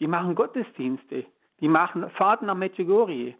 [0.00, 1.24] die machen Gottesdienste,
[1.60, 3.34] die machen Fahrten nach Medjugorje.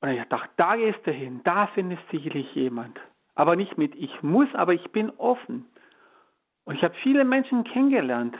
[0.00, 3.00] Und ich dachte, da gehst du hin, da findest sicherlich jemand.
[3.34, 5.66] Aber nicht mit ich muss, aber ich bin offen.
[6.64, 8.36] Und ich habe viele Menschen kennengelernt.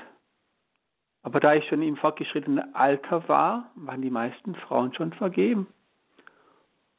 [1.23, 5.69] Aber da ich schon im fortgeschrittenen Alter war, waren die meisten Frauen schon vergeben.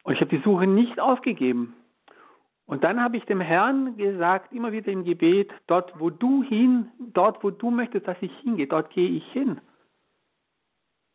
[0.04, 1.76] Und ich habe die Suche nicht aufgegeben.
[2.66, 6.90] Und dann habe ich dem Herrn gesagt, immer wieder im Gebet, dort wo du hin,
[7.14, 9.60] dort wo du möchtest, dass ich hingehe, dort gehe ich hin.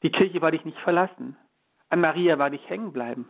[0.03, 1.37] Die Kirche werde ich nicht verlassen.
[1.89, 3.29] An Maria werde ich hängen bleiben.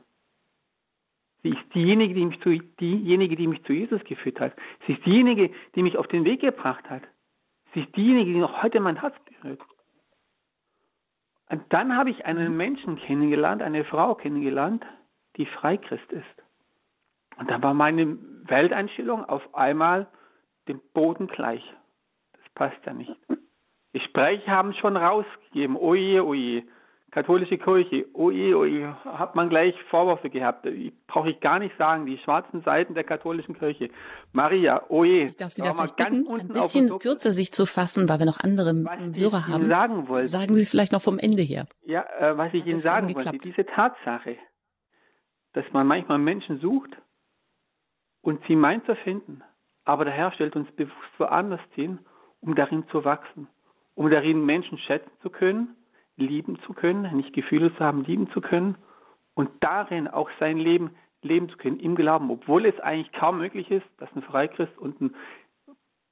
[1.43, 4.55] Sie ist diejenige die, mich zu, diejenige, die mich zu Jesus geführt hat.
[4.87, 7.03] Sie ist diejenige, die mich auf den Weg gebracht hat.
[7.75, 9.61] Ist diejenige, die noch heute mein Herz berührt.
[11.51, 14.85] Und dann habe ich einen Menschen kennengelernt, eine Frau kennengelernt,
[15.37, 16.25] die Freikrist ist.
[17.39, 20.09] Und dann war meine Welteinstellung auf einmal
[20.67, 21.63] dem Boden gleich.
[22.33, 23.15] Das passt ja nicht.
[23.95, 26.65] Die Sprecher haben schon rausgegeben, oje, oje,
[27.11, 30.67] katholische Kirche, oje, oje, hat man gleich Vorwürfe gehabt.
[31.07, 33.91] Brauche ich gar nicht sagen, die schwarzen Seiten der katholischen Kirche.
[34.33, 35.27] Maria, oje.
[35.27, 38.41] Ich darf Sie da vielleicht bitten, ein bisschen kürzer sich zu fassen, weil wir noch
[38.41, 38.73] andere
[39.15, 39.69] Hörer haben.
[39.69, 41.67] Sagen, wollte, sagen Sie es vielleicht noch vom Ende her.
[41.85, 44.37] Ja, äh, was ich hat Ihnen sagen wollte, diese Tatsache,
[45.55, 46.91] dass man manchmal Menschen sucht,
[48.29, 49.43] und sie meint zu finden.
[49.85, 51.99] Aber der Herr stellt uns bewusst woanders hin,
[52.41, 53.49] um darin zu wachsen,
[53.95, 55.77] um darin Menschen schätzen zu können,
[56.19, 58.77] lieben zu können, nicht Gefühle zu haben, lieben zu können
[59.35, 60.91] und darin auch sein Leben
[61.23, 65.01] leben zu können, im Glauben, obwohl es eigentlich kaum möglich ist, dass ein Freikrist und
[65.01, 65.15] ein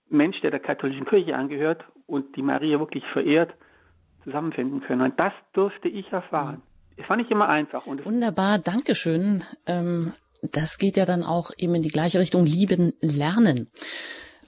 [0.09, 3.55] Mensch, der der katholischen Kirche angehört und die Maria wirklich verehrt,
[4.25, 5.03] zusammenfinden können.
[5.03, 6.63] Und das durfte ich erfahren.
[6.97, 7.87] Es war nicht immer einfach.
[7.87, 9.45] Wunderbar, Dankeschön.
[9.67, 13.71] Ähm, das geht ja dann auch eben in die gleiche Richtung, lieben, lernen.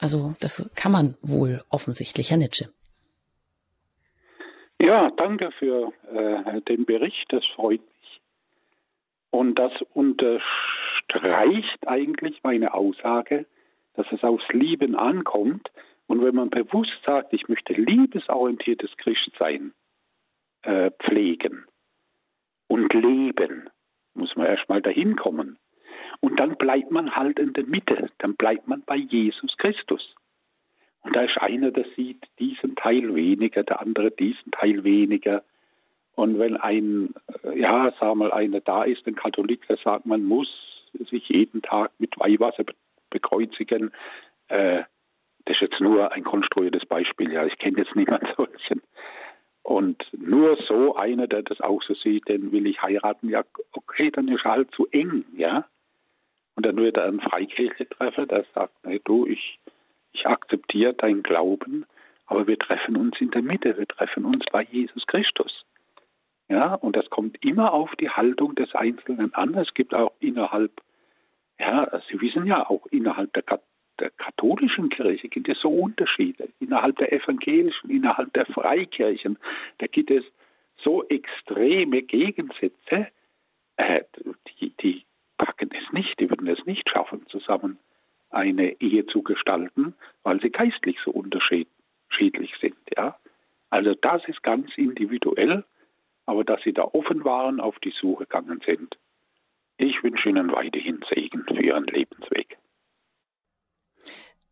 [0.01, 2.71] Also das kann man wohl offensichtlich, Herr Nitsche.
[4.81, 8.21] Ja, danke für äh, den Bericht, das freut mich.
[9.31, 13.47] Und das unterstreicht eigentlich meine Aussage,
[13.95, 15.69] dass es aufs Lieben ankommt.
[16.07, 19.75] Und wenn man bewusst sagt, ich möchte liebesorientiertes Christsein
[20.63, 21.65] äh, pflegen
[22.69, 23.69] und leben,
[24.15, 25.59] muss man erstmal dahin kommen.
[26.21, 30.15] Und dann bleibt man halt in der Mitte, dann bleibt man bei Jesus Christus.
[31.09, 35.43] Und da ist einer, der sieht diesen Teil weniger, der andere diesen Teil weniger.
[36.15, 40.23] Und wenn ein, äh, ja, sag mal, einer da ist, ein Katholik, der sagt, man
[40.23, 40.51] muss
[41.11, 42.65] sich jeden Tag mit Weihwasser
[43.09, 43.91] bekreuzigen,
[44.49, 44.83] äh,
[45.47, 48.83] das ist jetzt nur ein konstruiertes Beispiel, ja, ich kenne jetzt niemanden solchen.
[49.63, 53.31] Und nur so einer, der das auch so sieht, den will ich heiraten.
[53.31, 55.65] Ja, okay, dann ist halt zu eng, ja.
[56.55, 59.59] Und dann wird er einen Freikirche-Treffer, der sagt, hey, du, ich,
[60.13, 61.87] ich akzeptiere deinen Glauben,
[62.27, 65.65] aber wir treffen uns in der Mitte, wir treffen uns bei Jesus Christus.
[66.49, 69.55] Ja, und das kommt immer auf die Haltung des Einzelnen an.
[69.55, 70.73] Es gibt auch innerhalb,
[71.59, 73.61] ja, Sie wissen ja, auch innerhalb der,
[74.01, 76.49] der katholischen Kirche gibt es so Unterschiede.
[76.59, 79.39] Innerhalb der evangelischen, innerhalb der Freikirchen,
[79.79, 80.25] da gibt es
[80.79, 83.09] so extreme Gegensätze,
[83.77, 84.05] äh,
[84.61, 85.05] die, die
[85.37, 87.79] packen es nicht, die würden es nicht schaffen, zusammen
[88.31, 92.77] eine Ehe zu gestalten, weil sie geistlich so unterschiedlich sind.
[92.97, 93.19] Ja?
[93.71, 95.65] Also das ist ganz individuell
[96.29, 98.99] aber dass Sie da offen waren, auf die Suche gegangen sind.
[99.79, 102.59] Ich wünsche Ihnen weiterhin Segen für Ihren Lebensweg.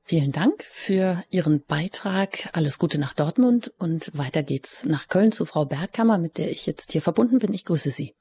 [0.03, 2.49] Vielen Dank für Ihren Beitrag.
[2.55, 6.65] Alles Gute nach Dortmund und weiter geht's nach Köln zu Frau Bergkammer, mit der ich
[6.65, 7.53] jetzt hier verbunden bin.
[7.53, 8.15] Ich grüße Sie.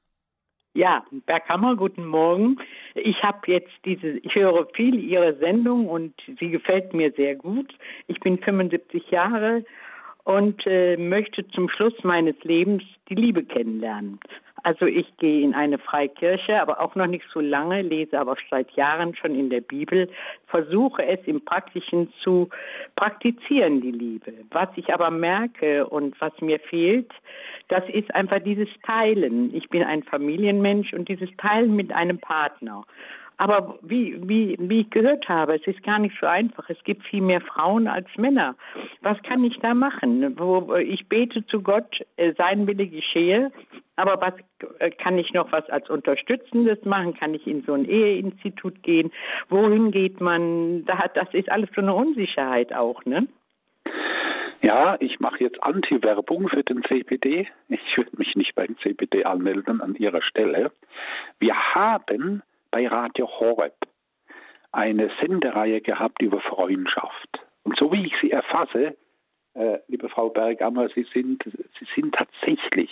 [0.76, 2.58] Ja, Bergkammer, guten Morgen.
[2.96, 7.72] Ich habe jetzt diese, ich höre viel Ihre Sendung und sie gefällt mir sehr gut.
[8.08, 9.64] Ich bin 75 Jahre
[10.24, 14.20] und äh, möchte zum Schluss meines Lebens die Liebe kennenlernen.
[14.66, 18.68] Also ich gehe in eine Freikirche, aber auch noch nicht so lange, lese aber seit
[18.72, 20.10] Jahren schon in der Bibel,
[20.48, 22.50] versuche es im Praktischen zu
[22.96, 24.32] praktizieren, die Liebe.
[24.50, 27.12] Was ich aber merke und was mir fehlt,
[27.68, 29.54] das ist einfach dieses Teilen.
[29.54, 32.84] Ich bin ein Familienmensch und dieses Teilen mit einem Partner.
[33.38, 36.70] Aber wie, wie, wie ich gehört habe, es ist gar nicht so einfach.
[36.70, 38.54] Es gibt viel mehr Frauen als Männer.
[39.02, 40.36] Was kann ich da machen?
[40.86, 43.52] Ich bete zu Gott, äh, sein Wille geschehe.
[43.96, 44.34] Aber was
[44.78, 47.14] äh, kann ich noch was als Unterstützendes machen?
[47.14, 49.12] Kann ich in so ein Eheinstitut gehen?
[49.50, 50.84] Wohin geht man?
[50.86, 53.26] das ist alles so eine Unsicherheit auch, ne?
[54.62, 57.46] Ja, ich mache jetzt Anti-Werbung für den CPD.
[57.68, 60.72] Ich würde mich nicht beim CPD anmelden an Ihrer Stelle.
[61.38, 62.42] Wir haben
[62.76, 63.72] bei Radio Horeb
[64.70, 67.38] eine Sendereihe gehabt über Freundschaft.
[67.62, 68.98] Und so wie ich sie erfasse,
[69.54, 72.90] äh, liebe Frau Bergammer, Sie sind, Sie sind tatsächlich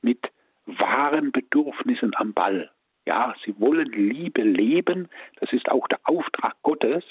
[0.00, 0.30] mit
[0.64, 2.70] wahren Bedürfnissen am Ball.
[3.04, 5.10] Ja, Sie wollen Liebe leben,
[5.40, 7.04] das ist auch der Auftrag Gottes.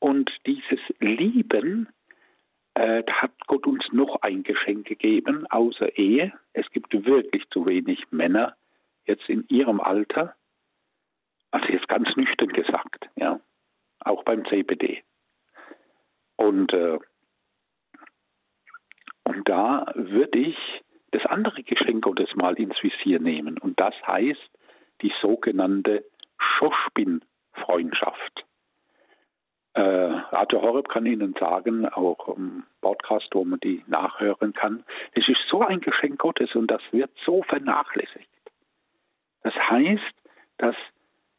[0.00, 1.88] Und dieses Lieben,
[2.74, 6.34] äh, hat Gott uns noch ein Geschenk gegeben, außer Ehe.
[6.52, 8.54] Es gibt wirklich zu wenig Männer
[9.06, 10.34] jetzt in ihrem Alter,
[11.52, 13.38] also jetzt ganz nüchtern gesagt, ja,
[14.00, 15.02] auch beim CBD.
[16.36, 16.98] Und, äh,
[19.24, 20.56] und da würde ich
[21.12, 23.58] das andere Geschenk Gottes mal ins Visier nehmen.
[23.58, 24.50] Und das heißt
[25.02, 26.04] die sogenannte
[26.38, 28.44] Schospin-Freundschaft.
[29.74, 35.28] Äh, Radio Horeb kann Ihnen sagen, auch im Podcast, wo man die nachhören kann, es
[35.28, 38.28] ist so ein Geschenk Gottes und das wird so vernachlässigt.
[39.42, 40.14] Das heißt,
[40.58, 40.76] dass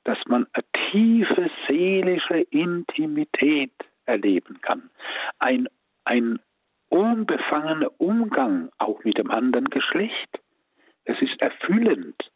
[0.03, 3.73] dass man eine tiefe seelische Intimität
[4.05, 4.89] erleben kann.
[5.39, 5.67] Ein,
[6.03, 6.39] ein
[6.89, 10.39] unbefangener Umgang auch mit dem anderen Geschlecht.
[11.05, 12.31] Es ist erfüllend.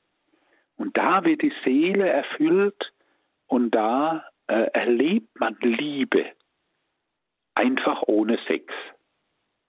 [0.77, 2.93] Und da wird die Seele erfüllt
[3.47, 6.25] und da äh, erlebt man Liebe.
[7.55, 8.73] Einfach ohne Sex.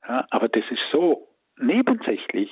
[0.06, 2.50] Ja, aber das ist so nebensächlich,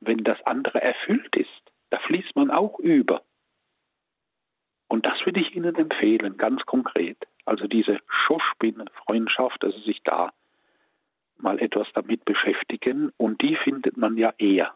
[0.00, 1.72] wenn das andere erfüllt ist.
[1.90, 3.22] Da fließt man auch über.
[4.92, 7.16] Und das würde ich Ihnen empfehlen, ganz konkret.
[7.46, 10.34] Also diese Schuschbin-Freundschaft, also sich da
[11.38, 13.10] mal etwas damit beschäftigen.
[13.16, 14.74] Und die findet man ja eher.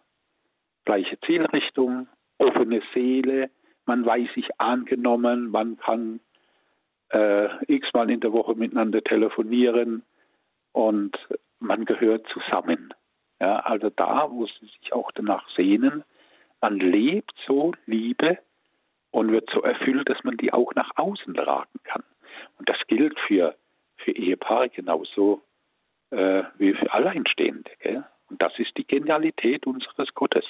[0.87, 2.09] Gleiche Zielrichtung,
[2.39, 3.51] offene Seele,
[3.85, 6.21] man weiß sich angenommen, man kann
[7.11, 10.03] äh, x-mal in der Woche miteinander telefonieren
[10.73, 11.15] und
[11.61, 12.95] man gehört zusammen.
[13.39, 16.05] Ja, also da, wo sie sich auch danach sehnen,
[16.63, 18.39] man lebt so Liebe
[19.17, 22.03] und wird so erfüllt, dass man die auch nach außen tragen kann.
[22.59, 23.57] Und das gilt für,
[23.97, 25.41] für Ehepaare genauso
[26.11, 27.71] äh, wie für Alleinstehende.
[27.79, 28.05] Gell?
[28.29, 30.45] Und das ist die Genialität unseres Gottes.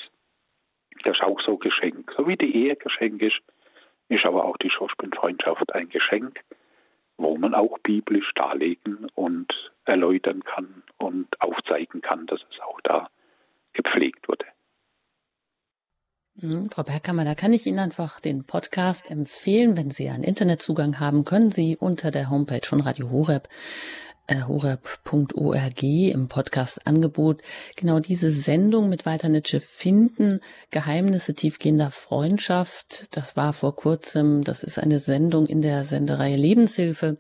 [1.04, 2.12] Das ist auch so Geschenk.
[2.16, 3.40] So wie die Ehe Geschenk ist,
[4.08, 6.40] ist aber auch die Schauspielfreundschaft ein Geschenk,
[7.18, 13.10] wo man auch biblisch darlegen und erläutern kann und aufzeigen kann, dass es auch da
[13.74, 14.46] gepflegt wurde.
[16.38, 19.74] Mhm, Frau Bergkammer, da kann ich Ihnen einfach den Podcast empfehlen.
[19.74, 23.48] Wenn Sie einen Internetzugang haben, können Sie unter der Homepage von Radio Horeb
[24.28, 27.42] horeb.org im Podcast-Angebot
[27.76, 30.40] genau diese Sendung mit Walter Nitsche finden.
[30.70, 33.16] Geheimnisse tiefgehender Freundschaft.
[33.16, 34.42] Das war vor kurzem.
[34.42, 37.18] Das ist eine Sendung in der Sendereihe Lebenshilfe.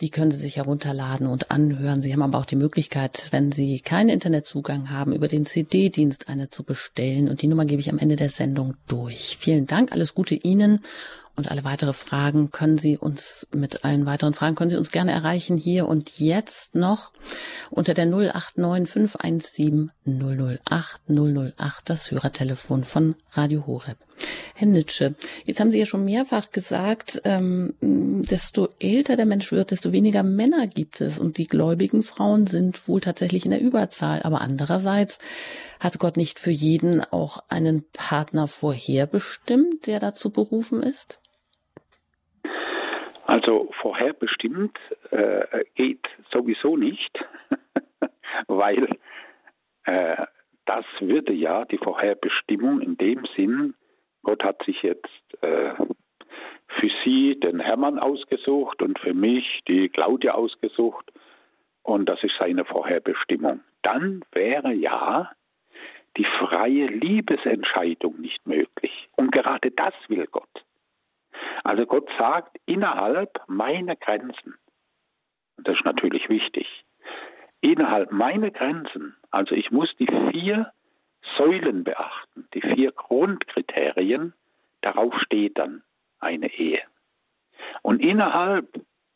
[0.00, 2.02] Die können Sie sich herunterladen und anhören.
[2.02, 6.48] Sie haben aber auch die Möglichkeit, wenn Sie keinen Internetzugang haben, über den CD-Dienst eine
[6.48, 7.28] zu bestellen.
[7.28, 9.36] Und die Nummer gebe ich am Ende der Sendung durch.
[9.38, 9.92] Vielen Dank.
[9.92, 10.80] Alles Gute Ihnen.
[11.36, 15.12] Und alle weitere Fragen können Sie uns, mit allen weiteren Fragen können Sie uns gerne
[15.12, 17.12] erreichen hier und jetzt noch
[17.70, 23.98] unter der 089 517 008 008, das Hörertelefon von Radio Horeb.
[24.54, 25.14] Herr Nitsche,
[25.44, 30.22] jetzt haben Sie ja schon mehrfach gesagt, ähm, desto älter der Mensch wird, desto weniger
[30.22, 34.22] Männer gibt es und die gläubigen Frauen sind wohl tatsächlich in der Überzahl.
[34.22, 35.18] Aber andererseits
[35.80, 41.18] hat Gott nicht für jeden auch einen Partner vorherbestimmt, der dazu berufen ist?
[43.26, 44.78] Also vorherbestimmt
[45.10, 47.18] äh, geht sowieso nicht,
[48.46, 48.88] weil
[49.84, 50.26] äh,
[50.64, 53.74] das würde ja die Vorherbestimmung in dem Sinn,
[54.22, 55.74] Gott hat sich jetzt äh,
[56.68, 61.10] für sie den Hermann ausgesucht und für mich die Claudia ausgesucht
[61.82, 63.60] und das ist seine Vorherbestimmung.
[63.82, 65.30] Dann wäre ja
[66.16, 69.08] die freie Liebesentscheidung nicht möglich.
[69.16, 70.65] Und gerade das will Gott.
[71.64, 74.54] Also Gott sagt, innerhalb meiner Grenzen,
[75.56, 76.66] und das ist natürlich wichtig,
[77.60, 80.72] innerhalb meiner Grenzen, also ich muss die vier
[81.36, 84.32] Säulen beachten, die vier Grundkriterien,
[84.82, 85.82] darauf steht dann
[86.20, 86.82] eine Ehe.
[87.82, 88.68] Und innerhalb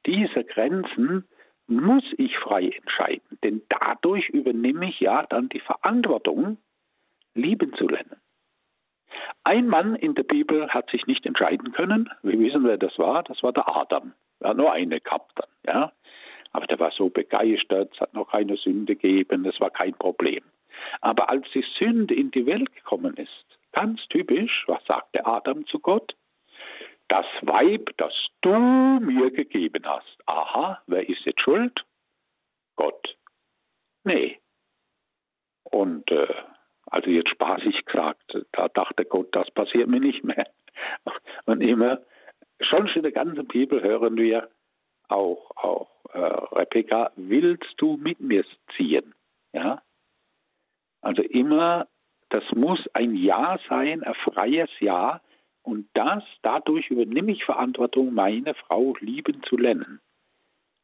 [0.06, 1.28] dieser Grenzen
[1.66, 6.58] muss ich frei entscheiden, denn dadurch übernehme ich ja dann die Verantwortung,
[7.34, 8.20] lieben zu lernen.
[9.44, 12.10] Ein Mann in der Bibel hat sich nicht entscheiden können.
[12.22, 13.22] Wir wissen, wer das war.
[13.22, 14.12] Das war der Adam.
[14.40, 15.92] Er hat nur eine gehabt dann, ja.
[16.52, 20.42] Aber der war so begeistert, es hat noch keine Sünde gegeben, das war kein Problem.
[21.00, 25.78] Aber als die Sünde in die Welt gekommen ist, ganz typisch, was sagte Adam zu
[25.78, 26.16] Gott?
[27.08, 30.18] Das Weib, das du mir gegeben hast.
[30.26, 31.84] Aha, wer ist jetzt schuld?
[32.76, 33.16] Gott.
[34.04, 34.38] Nee.
[35.64, 36.34] Und äh,
[36.91, 40.47] also jetzt spaßig gesagt, da dachte Gott, das passiert mir nicht mehr.
[41.47, 42.01] Und immer,
[42.61, 44.49] schon in der ganzen Bibel hören wir
[45.09, 48.45] auch, auch äh, Rebecca, willst du mit mir
[48.76, 49.14] ziehen?
[49.53, 49.82] Ja?
[51.01, 51.86] Also immer,
[52.28, 55.20] das muss ein Ja sein, ein freies Ja.
[55.62, 60.01] Und das, dadurch übernehme ich Verantwortung, meine Frau lieben zu lernen.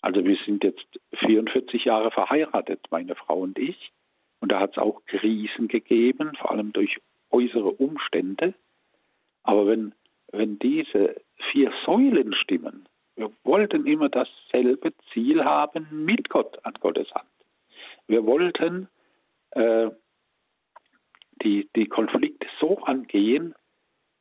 [0.03, 0.87] Also wir sind jetzt
[1.19, 3.93] 44 Jahre verheiratet, meine Frau und ich.
[4.47, 6.99] Und da hat es auch Krisen gegeben, vor allem durch
[7.33, 8.55] äußere Umstände.
[9.43, 9.93] Aber wenn,
[10.31, 11.21] wenn diese
[11.51, 17.29] vier Säulen stimmen, wir wollten immer dasselbe Ziel haben mit Gott an Gottes Hand.
[18.07, 18.87] Wir wollten
[19.51, 19.91] äh,
[21.43, 23.53] die, die Konflikte so angehen,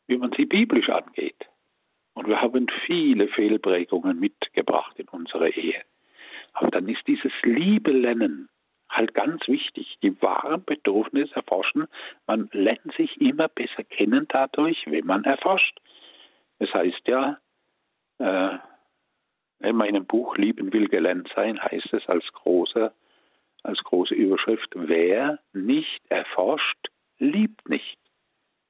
[0.07, 1.45] wie man sie biblisch angeht.
[2.15, 5.83] Und wir haben viele Fehlprägungen mitgebracht in unsere Ehe.
[6.53, 8.49] Aber dann ist dieses Liebe lernen
[8.95, 11.87] halt ganz wichtig, die wahren Bedürfnisse erforschen.
[12.27, 15.79] Man lernt sich immer besser kennen dadurch, wenn man erforscht.
[16.59, 17.37] Das heißt ja,
[18.19, 18.57] äh,
[19.59, 22.93] in meinem Buch Lieben will gelernt sein, heißt es als große,
[23.63, 27.97] als große Überschrift, wer nicht erforscht, liebt nicht.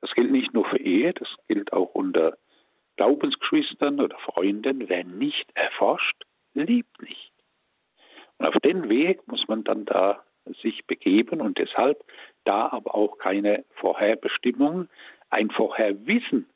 [0.01, 2.37] Das gilt nicht nur für Ehe, das gilt auch unter
[2.95, 4.87] Glaubensgeschwistern oder Freunden.
[4.87, 6.23] Wer nicht erforscht,
[6.53, 7.34] liebt nicht.
[8.37, 10.23] Und auf den Weg muss man dann da
[10.61, 12.03] sich begeben und deshalb
[12.43, 14.87] da aber auch keine Vorherbestimmung,
[15.29, 16.47] ein Vorherwissen.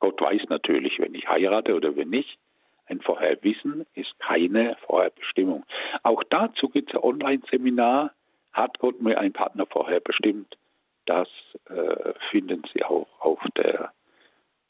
[0.00, 2.38] Gott weiß natürlich, wenn ich heirate oder wenn nicht.
[2.86, 5.64] Ein Vorherwissen ist keine Vorherbestimmung.
[6.02, 8.12] Auch dazu gibt es ein Online-Seminar.
[8.52, 10.58] Hat Gott mir einen Partner vorherbestimmt?
[11.06, 11.28] Das
[11.70, 13.92] äh, finden Sie auch auf der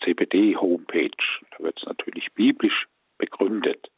[0.05, 1.11] CBD-Homepage.
[1.51, 2.87] Da wird es natürlich biblisch
[3.19, 3.91] begründet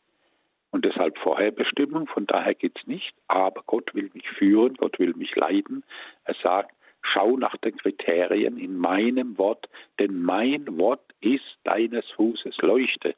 [0.74, 2.08] und deshalb Vorherbestimmung.
[2.08, 3.14] Von daher geht es nicht.
[3.28, 5.84] Aber Gott will mich führen, Gott will mich leiten.
[6.24, 9.68] Er sagt, schau nach den Kriterien in meinem Wort,
[10.00, 13.14] denn mein Wort ist deines Fußes Leuchte.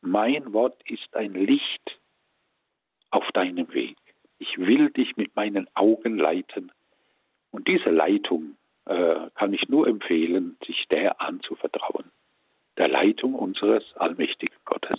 [0.00, 1.98] Mein Wort ist ein Licht
[3.10, 3.96] auf deinem Weg.
[4.38, 6.70] Ich will dich mit meinen Augen leiten.
[7.50, 12.12] Und diese Leitung äh, kann ich nur empfehlen, sich der anzuvertrauen.
[12.76, 14.96] Der Leitung unseres allmächtigen Gottes.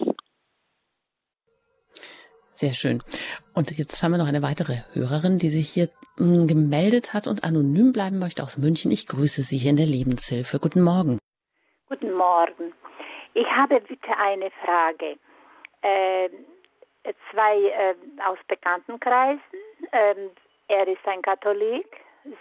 [2.56, 3.02] Sehr schön.
[3.56, 7.44] Und jetzt haben wir noch eine weitere Hörerin, die sich hier hm, gemeldet hat und
[7.44, 8.92] anonym bleiben möchte aus München.
[8.92, 10.60] Ich grüße Sie hier in der Lebenshilfe.
[10.60, 11.18] Guten Morgen.
[11.90, 12.74] Guten Morgen.
[13.34, 15.18] Ich habe bitte eine Frage.
[15.82, 16.30] Äh,
[17.32, 19.42] zwei äh, aus Bekanntenkreisen.
[19.92, 20.30] Ähm,
[20.68, 21.88] er ist ein Katholik,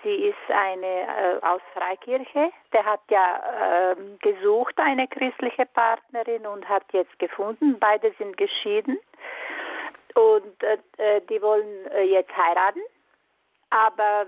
[0.05, 2.51] sie ist eine äh, aus Freikirche.
[2.73, 7.79] Der hat ja äh, gesucht eine christliche Partnerin und hat jetzt gefunden.
[7.81, 8.99] Beide sind geschieden
[10.15, 12.81] und äh, äh die wollen äh, jetzt heiraten.
[13.71, 14.27] Aber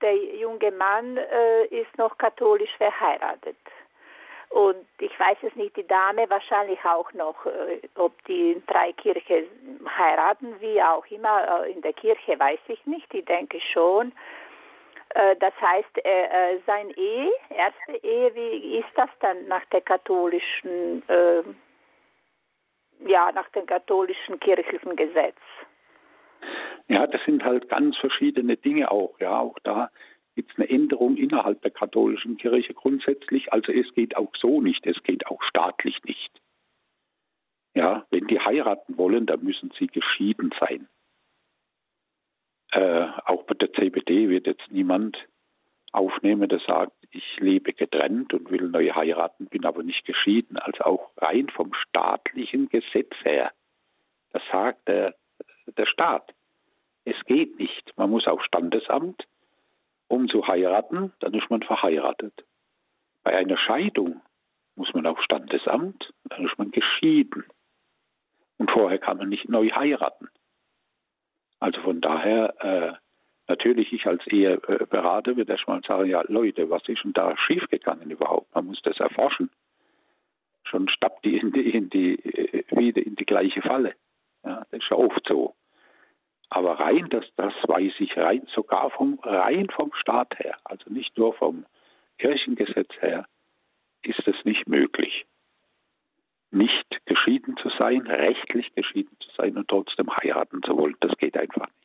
[0.00, 3.56] der junge Mann äh, ist noch katholisch verheiratet.
[4.50, 9.46] Und ich weiß es nicht, die Dame wahrscheinlich auch noch, äh, ob die in Freikirche
[9.96, 11.64] heiraten, wie auch immer.
[11.64, 14.12] Äh, in der Kirche weiß ich nicht, ich denke schon.
[15.12, 21.42] Das heißt, äh, sein Ehe, erste Ehe, wie ist das dann nach der katholischen, äh,
[23.06, 25.36] ja, nach dem katholischen kirchlichen Gesetz?
[26.88, 29.18] Ja, das sind halt ganz verschiedene Dinge auch.
[29.20, 29.90] Ja, auch da
[30.34, 33.52] gibt es eine Änderung innerhalb der katholischen Kirche grundsätzlich.
[33.52, 36.30] Also es geht auch so nicht, es geht auch staatlich nicht.
[37.74, 40.88] Ja, wenn die heiraten wollen, dann müssen sie geschieden sein.
[42.72, 45.16] Äh, auch bei der CBD wird jetzt niemand
[45.92, 50.56] aufnehmen, der sagt, ich lebe getrennt und will neu heiraten, bin aber nicht geschieden.
[50.58, 53.52] Also auch rein vom staatlichen Gesetz her.
[54.32, 55.14] Das sagt der,
[55.76, 56.32] der Staat.
[57.04, 57.92] Es geht nicht.
[57.96, 59.26] Man muss auf Standesamt,
[60.08, 62.44] um zu heiraten, dann ist man verheiratet.
[63.22, 64.20] Bei einer Scheidung
[64.76, 67.44] muss man auf Standesamt, dann ist man geschieden.
[68.58, 70.28] Und vorher kann man nicht neu heiraten.
[71.58, 72.92] Also von daher, äh,
[73.50, 78.54] natürlich, ich als Eheberater würde erstmal sagen, ja Leute, was ist denn da schiefgegangen überhaupt?
[78.54, 79.50] Man muss das erforschen.
[80.64, 83.94] Schon stappt die in die, in die, äh, wieder in die gleiche Falle.
[84.44, 85.54] Ja, das ist ja oft so.
[86.48, 91.16] Aber rein, das, das weiß ich rein, sogar vom, rein vom Staat her, also nicht
[91.18, 91.66] nur vom
[92.18, 93.26] Kirchengesetz her,
[94.02, 95.26] ist es nicht möglich,
[96.50, 100.96] nicht geschieden zu sein, rechtlich geschieden zu sein und trotzdem heiraten zu wollen.
[101.00, 101.79] Das geht einfach nicht.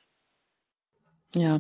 [1.36, 1.60] Ja,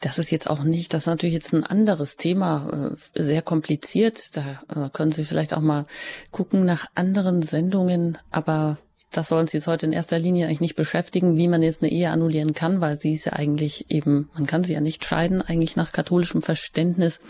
[0.00, 4.36] das ist jetzt auch nicht, das ist natürlich jetzt ein anderes Thema, äh, sehr kompliziert.
[4.36, 5.86] Da äh, können Sie vielleicht auch mal
[6.30, 8.76] gucken nach anderen Sendungen, aber
[9.10, 11.90] das soll uns jetzt heute in erster Linie eigentlich nicht beschäftigen, wie man jetzt eine
[11.90, 15.40] Ehe annullieren kann, weil sie ist ja eigentlich eben, man kann sie ja nicht scheiden,
[15.40, 17.20] eigentlich nach katholischem Verständnis.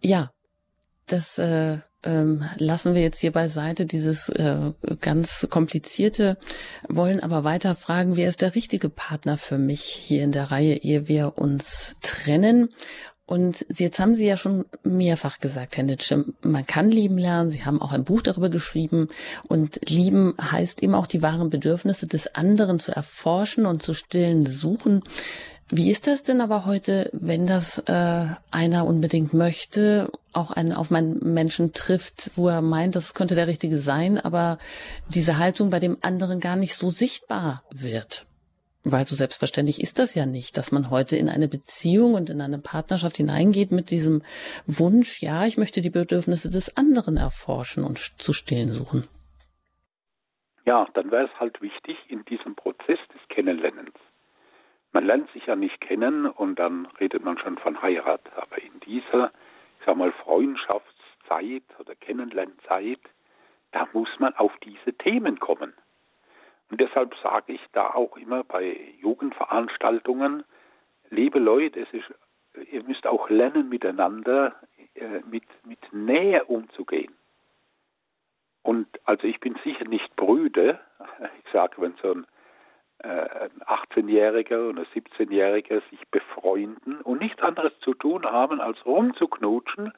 [0.00, 0.32] Ja,
[1.06, 6.38] das äh, ähm, lassen wir jetzt hier beiseite, dieses äh, ganz komplizierte,
[6.88, 10.76] wollen aber weiter fragen, wer ist der richtige Partner für mich hier in der Reihe,
[10.76, 12.70] ehe wir uns trennen?
[13.30, 17.48] Und jetzt haben Sie ja schon mehrfach gesagt, Herr Nitsche, man kann lieben lernen.
[17.48, 19.06] Sie haben auch ein Buch darüber geschrieben.
[19.46, 24.46] Und lieben heißt eben auch die wahren Bedürfnisse des anderen zu erforschen und zu stillen
[24.46, 25.04] suchen.
[25.72, 30.90] Wie ist das denn aber heute, wenn das äh, einer unbedingt möchte, auch einen auf
[30.90, 34.58] meinen Menschen trifft, wo er meint, das könnte der richtige sein, aber
[35.14, 38.26] diese Haltung bei dem anderen gar nicht so sichtbar wird?
[38.82, 42.40] Weil so selbstverständlich ist das ja nicht, dass man heute in eine Beziehung und in
[42.40, 44.22] eine Partnerschaft hineingeht mit diesem
[44.66, 49.06] Wunsch, ja, ich möchte die Bedürfnisse des anderen erforschen und zu stillen suchen.
[50.66, 53.94] Ja, dann wäre es halt wichtig in diesem Prozess des Kennenlernens.
[55.00, 58.20] Man lernt sich ja nicht kennen und dann redet man schon von Heirat.
[58.36, 59.32] Aber in dieser,
[59.78, 63.00] ich sag mal, Freundschaftszeit oder Kennenlernzeit,
[63.72, 65.72] da muss man auf diese Themen kommen.
[66.70, 70.44] Und deshalb sage ich da auch immer bei Jugendveranstaltungen,
[71.08, 71.94] liebe Leute, ist,
[72.70, 74.54] ihr müsst auch lernen, miteinander
[74.96, 77.14] äh, mit, mit Nähe umzugehen.
[78.62, 80.78] Und also ich bin sicher nicht brüde.
[81.42, 82.26] Ich sage, wenn so ein,
[83.02, 89.92] ein 18-Jähriger oder 17-Jähriger sich befreunden und nichts anderes zu tun haben, als rumzuknutschen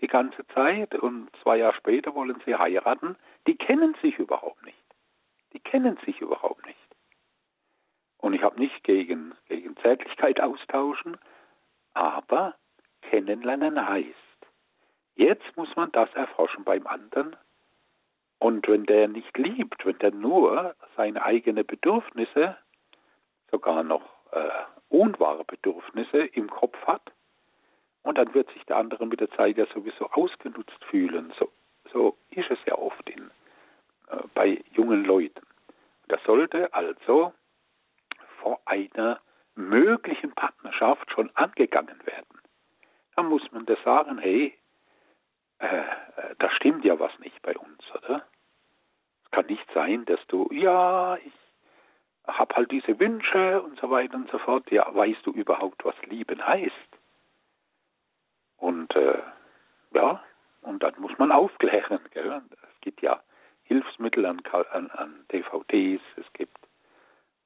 [0.00, 3.16] die ganze Zeit und zwei Jahre später wollen sie heiraten,
[3.46, 4.80] die kennen sich überhaupt nicht
[5.52, 6.78] die kennen sich überhaupt nicht.
[8.18, 11.16] Und ich habe nicht gegen, gegen Zärtlichkeit austauschen,
[11.94, 12.54] aber
[13.02, 14.14] kennenlernen heißt,
[15.16, 17.36] jetzt muss man das erforschen beim anderen.
[18.40, 22.56] Und wenn der nicht liebt, wenn der nur seine eigenen Bedürfnisse,
[23.50, 24.48] sogar noch äh,
[24.88, 27.12] unwahre Bedürfnisse im Kopf hat,
[28.02, 31.32] und dann wird sich der andere mit der Zeit ja sowieso ausgenutzt fühlen.
[31.38, 31.50] So,
[31.92, 33.30] so ist es ja oft in,
[34.08, 35.42] äh, bei jungen Leuten.
[36.08, 37.34] Das sollte also
[38.40, 39.20] vor einer
[39.54, 42.40] möglichen Partnerschaft schon angegangen werden.
[43.16, 44.54] Da muss man das sagen, hey,
[45.60, 48.26] äh, äh, da stimmt ja was nicht bei uns, oder?
[49.24, 51.32] Es kann nicht sein, dass du, ja, ich
[52.26, 54.70] habe halt diese Wünsche und so weiter und so fort.
[54.70, 56.72] Ja, weißt du überhaupt, was lieben heißt?
[58.56, 59.18] Und äh,
[59.94, 60.22] ja,
[60.62, 62.00] und dann muss man aufklären.
[62.12, 62.42] Gell?
[62.74, 63.20] Es gibt ja
[63.64, 64.42] Hilfsmittel an,
[64.72, 66.58] an, an DVDs, es gibt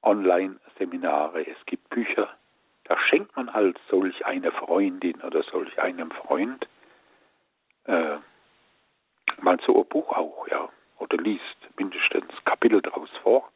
[0.02, 2.28] Online-Seminare, es gibt Bücher.
[2.84, 6.66] Da schenkt man halt solch eine Freundin oder solch einem Freund
[7.85, 8.16] äh,
[9.41, 10.68] mal so ein Buch auch, ja,
[10.99, 13.51] oder liest mindestens Kapitel daraus vor.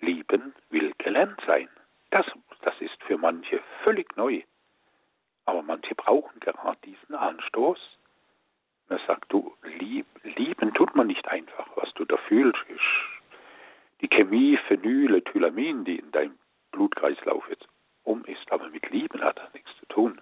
[0.00, 1.68] Lieben will gelernt sein.
[2.10, 2.26] Das,
[2.62, 4.42] das ist für manche völlig neu.
[5.44, 7.78] Aber manche brauchen gerade diesen Anstoß.
[8.88, 11.68] Man sagt, du, lieb, lieben tut man nicht einfach.
[11.76, 12.80] Was du da fühlst, ist
[14.00, 16.38] die Chemie, Phenyle, Thylamin, die in deinem
[16.72, 17.66] Blutkreislauf jetzt
[18.04, 18.50] um ist.
[18.52, 20.20] Aber mit Lieben hat das nichts zu tun.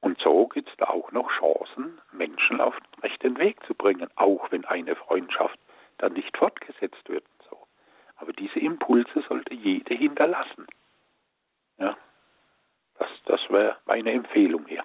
[0.00, 4.08] Und so gibt es da auch noch Chancen, Menschen auf den rechten Weg zu bringen,
[4.16, 5.58] auch wenn eine Freundschaft
[5.98, 7.24] dann nicht fortgesetzt wird.
[7.50, 7.58] So.
[8.16, 10.66] Aber diese Impulse sollte jede hinterlassen.
[11.78, 11.96] Ja,
[12.98, 14.84] das, das wäre meine Empfehlung hier.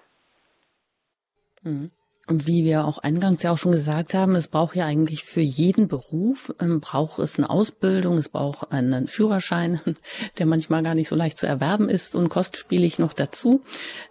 [1.62, 1.90] Mhm.
[2.28, 5.40] Und wie wir auch eingangs ja auch schon gesagt haben, es braucht ja eigentlich für
[5.40, 9.80] jeden Beruf, ähm, braucht es eine Ausbildung, es braucht einen Führerschein,
[10.38, 13.62] der manchmal gar nicht so leicht zu erwerben ist und kostspielig noch dazu.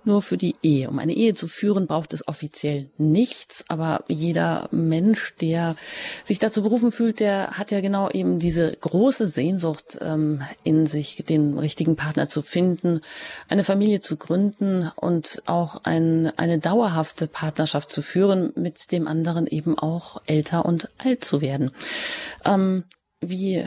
[0.04, 0.90] Nur für die Ehe.
[0.90, 5.78] Um eine Ehe zu führen, braucht es offiziell nichts, aber jeder Mensch, der
[6.26, 11.24] sich dazu berufen fühlt, der hat ja genau eben diese große Sehnsucht ähm, in sich,
[11.30, 13.00] den richtigen Partner zu finden,
[13.48, 19.48] eine Familie zu gründen und auch ein, eine dauerhafte Partnerschaft zu führen, mit dem anderen
[19.48, 21.72] eben auch älter und alt zu werden.
[22.46, 22.84] Ähm,
[23.20, 23.66] wie,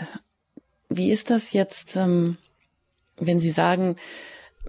[0.89, 2.37] wie ist das jetzt, ähm,
[3.17, 3.97] wenn Sie sagen,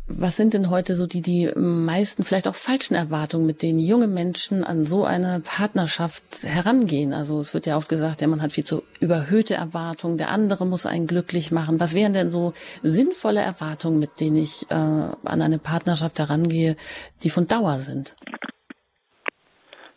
[0.08, 4.08] was sind denn heute so die, die meisten vielleicht auch falschen Erwartungen, mit denen junge
[4.08, 7.12] Menschen an so eine Partnerschaft herangehen?
[7.12, 10.68] Also es wird ja oft gesagt, ja, man hat viel zu überhöhte Erwartungen, der andere
[10.68, 11.80] muss einen glücklich machen.
[11.80, 12.54] Was wären denn so
[12.84, 16.76] sinnvolle Erwartungen, mit denen ich äh, an eine Partnerschaft herangehe,
[17.24, 18.16] die von Dauer sind?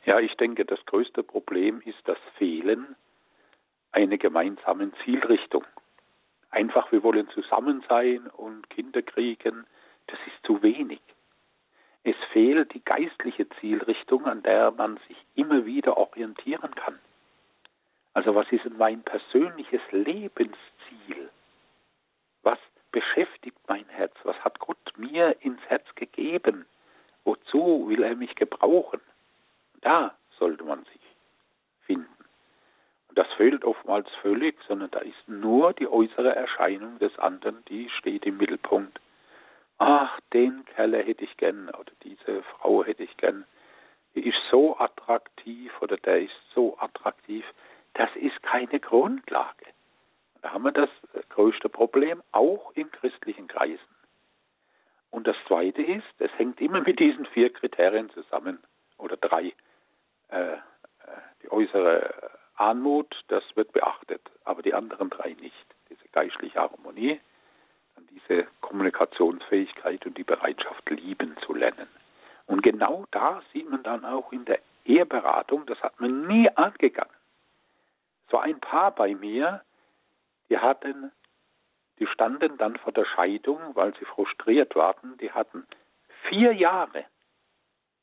[0.08, 2.96] Ja, ich denke, das größte Problem ist das Fehlen
[3.92, 5.66] einer gemeinsamen Zielrichtung.
[6.48, 9.66] Einfach, wir wollen zusammen sein und Kinder kriegen,
[10.06, 11.02] das ist zu wenig.
[12.04, 16.98] Es fehlt die geistliche Zielrichtung, an der man sich immer wieder orientieren kann.
[18.14, 21.28] Also was ist mein persönliches Lebensziel?
[22.42, 22.58] Was
[22.92, 24.14] beschäftigt mein Herz?
[24.22, 26.64] Was hat Gott mir ins Herz gegeben?
[27.24, 29.02] Wozu will er mich gebrauchen?
[29.80, 31.00] Da sollte man sich
[31.80, 32.24] finden.
[33.08, 37.88] Und das fehlt oftmals völlig, sondern da ist nur die äußere Erscheinung des anderen, die
[37.90, 39.00] steht im Mittelpunkt.
[39.78, 43.44] Ach, den Kerl hätte ich gern oder diese Frau hätte ich gern.
[44.14, 47.44] Die ist so attraktiv oder der ist so attraktiv.
[47.94, 49.66] Das ist keine Grundlage.
[50.42, 50.90] Da haben wir das
[51.30, 53.94] größte Problem, auch in christlichen Kreisen.
[55.10, 58.58] Und das Zweite ist, es hängt immer mit diesen vier Kriterien zusammen,
[58.98, 59.52] oder drei.
[60.28, 60.56] Äh, äh,
[61.42, 62.12] die äußere
[62.54, 65.66] Anmut, das wird beachtet, aber die anderen drei nicht.
[65.88, 67.20] Diese geistliche Harmonie,
[67.94, 71.88] dann diese Kommunikationsfähigkeit und die Bereitschaft, lieben zu lernen.
[72.46, 77.14] Und genau da sieht man dann auch in der Eheberatung, das hat man nie angegangen.
[78.30, 79.62] So ein Paar bei mir,
[80.48, 81.12] die hatten,
[81.98, 85.66] die standen dann vor der Scheidung, weil sie frustriert waren, die hatten
[86.28, 87.04] vier Jahre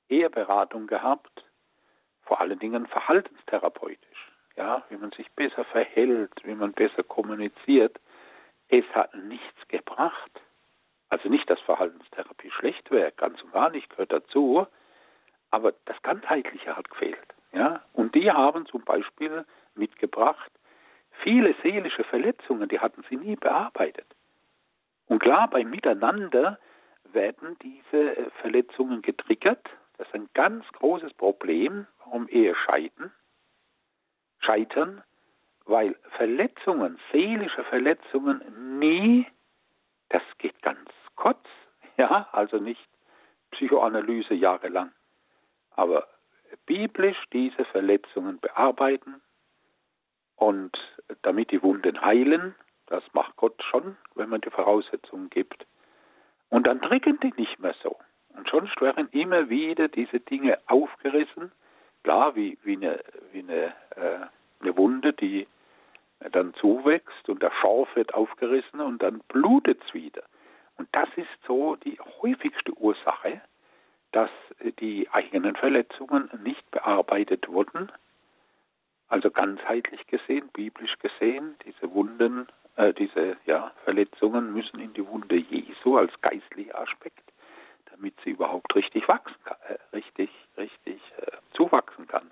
[0.09, 1.45] Eheberatung gehabt
[2.25, 7.99] vor allen Dingen verhaltenstherapeutisch, ja, wie man sich besser verhält, wie man besser kommuniziert.
[8.69, 10.31] Es hat nichts gebracht.
[11.09, 14.65] Also nicht, dass Verhaltenstherapie schlecht wäre, ganz und gar nicht, gehört dazu,
[15.51, 17.35] aber das Ganzheitliche hat gefehlt.
[17.53, 17.83] Ja?
[17.93, 19.45] Und die haben zum Beispiel
[19.75, 20.51] mitgebracht
[21.21, 24.05] viele seelische Verletzungen, die hatten sie nie bearbeitet.
[25.07, 26.59] Und klar, beim Miteinander
[27.13, 29.69] werden diese äh, Verletzungen getriggert.
[29.97, 33.11] Das ist ein ganz großes Problem, um Ehe scheiden,
[34.39, 35.03] scheitern,
[35.65, 39.27] weil Verletzungen, seelische Verletzungen nie,
[40.09, 41.43] das geht ganz kurz,
[41.97, 42.87] ja, also nicht
[43.51, 44.91] Psychoanalyse jahrelang,
[45.71, 46.07] aber
[46.65, 49.21] biblisch diese Verletzungen bearbeiten
[50.35, 50.77] und
[51.21, 52.55] damit die Wunden heilen,
[52.87, 55.65] das macht Gott schon, wenn man die Voraussetzungen gibt.
[56.49, 57.97] Und dann drücken die nicht mehr so.
[58.37, 61.51] Und schon werden immer wieder diese Dinge aufgerissen
[62.05, 62.99] klar wie, wie, eine,
[63.31, 64.27] wie eine, äh,
[64.61, 65.47] eine Wunde, die
[66.31, 70.21] dann zuwächst und der Schorf wird aufgerissen und dann blutet es wieder.
[70.77, 73.41] Und das ist so die häufigste Ursache,
[74.11, 74.29] dass
[74.79, 77.91] die eigenen Verletzungen nicht bearbeitet wurden.
[79.07, 85.37] Also ganzheitlich gesehen, biblisch gesehen, diese Wunden, äh, diese ja, Verletzungen müssen in die Wunde
[85.37, 87.23] Jesu als geistlicher Aspekt
[87.95, 92.31] damit sie überhaupt richtig wachsen kann, äh, richtig, richtig äh, zuwachsen kann,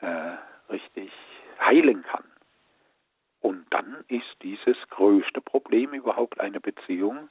[0.00, 0.36] äh,
[0.70, 1.12] richtig
[1.60, 2.24] heilen kann.
[3.40, 7.28] Und dann ist dieses größte Problem überhaupt eine Beziehung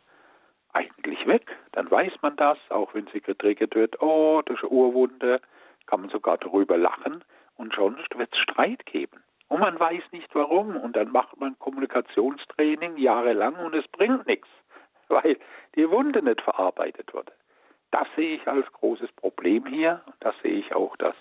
[0.73, 1.55] eigentlich weg.
[1.71, 5.41] Dann weiß man das, auch wenn sie getriggert wird, oh, das ist eine Urwunde,
[5.85, 7.23] kann man sogar darüber lachen
[7.55, 9.23] und sonst wird es Streit geben.
[9.49, 14.47] Und man weiß nicht warum und dann macht man Kommunikationstraining jahrelang und es bringt nichts,
[15.13, 15.37] weil
[15.75, 17.31] die Wunde nicht verarbeitet wurde.
[17.91, 21.15] Das sehe ich als großes Problem hier das sehe ich auch das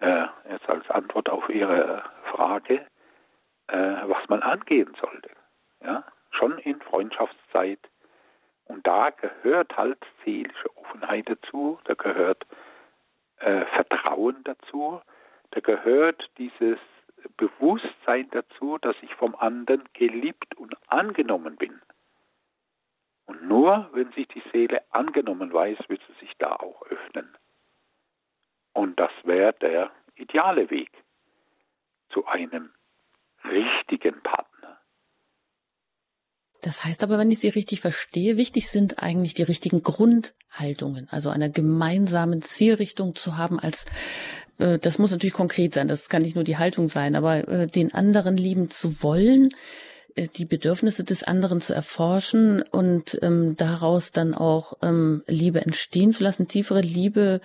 [0.00, 2.86] äh, jetzt als Antwort auf Ihre Frage,
[3.68, 5.30] äh, was man angehen sollte.
[5.82, 6.04] Ja?
[6.30, 7.80] Schon in Freundschaftszeit.
[8.66, 12.46] Und da gehört halt seelische Offenheit dazu, da gehört
[13.38, 15.00] äh, Vertrauen dazu,
[15.52, 16.78] da gehört dieses
[17.36, 21.80] Bewusstsein dazu, dass ich vom anderen geliebt und angenommen bin.
[23.26, 27.28] Und nur wenn sich die Seele angenommen weiß, wird sie sich da auch öffnen.
[28.72, 30.90] Und das wäre der ideale Weg
[32.10, 32.70] zu einem
[33.44, 34.80] richtigen Partner.
[36.62, 41.30] Das heißt aber, wenn ich Sie richtig verstehe, wichtig sind eigentlich die richtigen Grundhaltungen, also
[41.30, 43.86] einer gemeinsamen Zielrichtung zu haben als
[44.58, 47.66] äh, das muss natürlich konkret sein, das kann nicht nur die Haltung sein, aber äh,
[47.66, 49.54] den anderen lieben zu wollen,
[50.16, 56.22] die Bedürfnisse des anderen zu erforschen und ähm, daraus dann auch ähm, Liebe entstehen zu
[56.24, 57.40] lassen, tiefere Liebe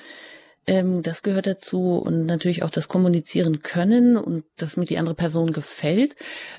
[0.67, 5.15] ähm, das gehört dazu und natürlich auch das Kommunizieren können und das mit die andere
[5.15, 6.15] Person gefällt.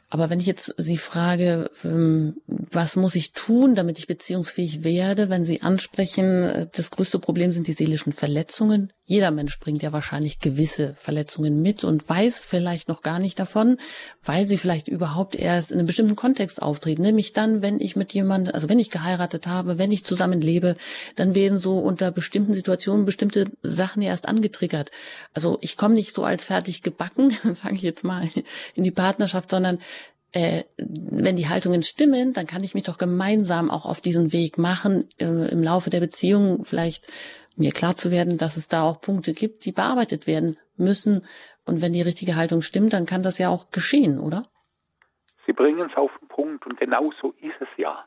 [0.08, 5.28] Aber wenn ich jetzt Sie frage, ähm, was muss ich tun, damit ich beziehungsfähig werde,
[5.28, 8.92] wenn Sie ansprechen, äh, das größte Problem sind die seelischen Verletzungen.
[9.12, 13.76] Jeder Mensch bringt ja wahrscheinlich gewisse Verletzungen mit und weiß vielleicht noch gar nicht davon,
[14.24, 17.02] weil sie vielleicht überhaupt erst in einem bestimmten Kontext auftreten.
[17.02, 20.76] Nämlich dann, wenn ich mit jemandem, also wenn ich geheiratet habe, wenn ich zusammenlebe,
[21.14, 24.90] dann werden so unter bestimmten Situationen bestimmte Sachen erst angetriggert.
[25.34, 28.30] Also ich komme nicht so als fertig gebacken, sage ich jetzt mal,
[28.74, 29.78] in die Partnerschaft, sondern
[30.32, 34.56] äh, wenn die Haltungen stimmen, dann kann ich mich doch gemeinsam auch auf diesen Weg
[34.56, 37.06] machen, äh, im Laufe der Beziehung vielleicht
[37.56, 41.26] mir klar zu werden, dass es da auch Punkte gibt, die bearbeitet werden müssen.
[41.64, 44.46] Und wenn die richtige Haltung stimmt, dann kann das ja auch geschehen, oder?
[45.46, 48.04] Sie bringen es auf den Punkt und genau so ist es ja.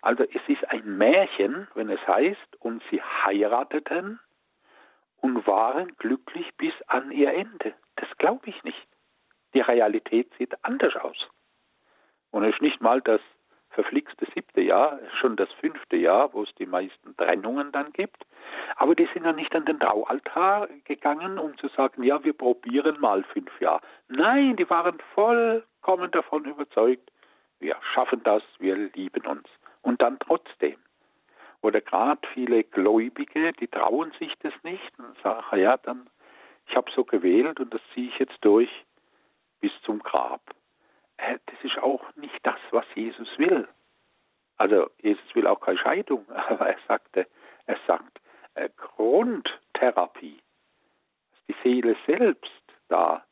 [0.00, 4.20] Also es ist ein Märchen, wenn es heißt, und sie heirateten
[5.16, 7.74] und waren glücklich bis an ihr Ende.
[7.96, 8.86] Das glaube ich nicht.
[9.54, 11.16] Die Realität sieht anders aus.
[12.30, 13.20] Und es ist nicht mal das
[13.74, 18.24] verflixte siebte Jahr, schon das fünfte Jahr, wo es die meisten Trennungen dann gibt.
[18.76, 23.00] Aber die sind ja nicht an den Traualtar gegangen, um zu sagen, ja, wir probieren
[23.00, 23.80] mal fünf Jahre.
[24.08, 27.10] Nein, die waren vollkommen davon überzeugt,
[27.60, 29.48] wir schaffen das, wir lieben uns.
[29.82, 30.76] Und dann trotzdem.
[31.62, 36.08] Oder gerade viele Gläubige, die trauen sich das nicht und sagen, ja, dann,
[36.66, 38.70] ich habe so gewählt und das ziehe ich jetzt durch
[39.60, 40.42] bis zum Grab.
[41.16, 43.68] Äh, das ist auch nicht das, was Jesus will.
[44.56, 47.26] Also Jesus will auch keine Scheidung, aber er sagte,
[47.66, 48.20] er sagt
[48.54, 50.40] äh, Grundtherapie,
[51.30, 53.24] dass die Seele selbst da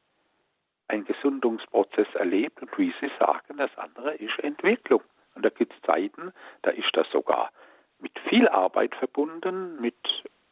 [0.88, 5.02] einen Gesundungsprozess erlebt und wie Sie sagen, das andere ist Entwicklung.
[5.34, 7.50] Und da gibt es Zeiten, da ist das sogar
[7.98, 9.96] mit viel Arbeit verbunden, mit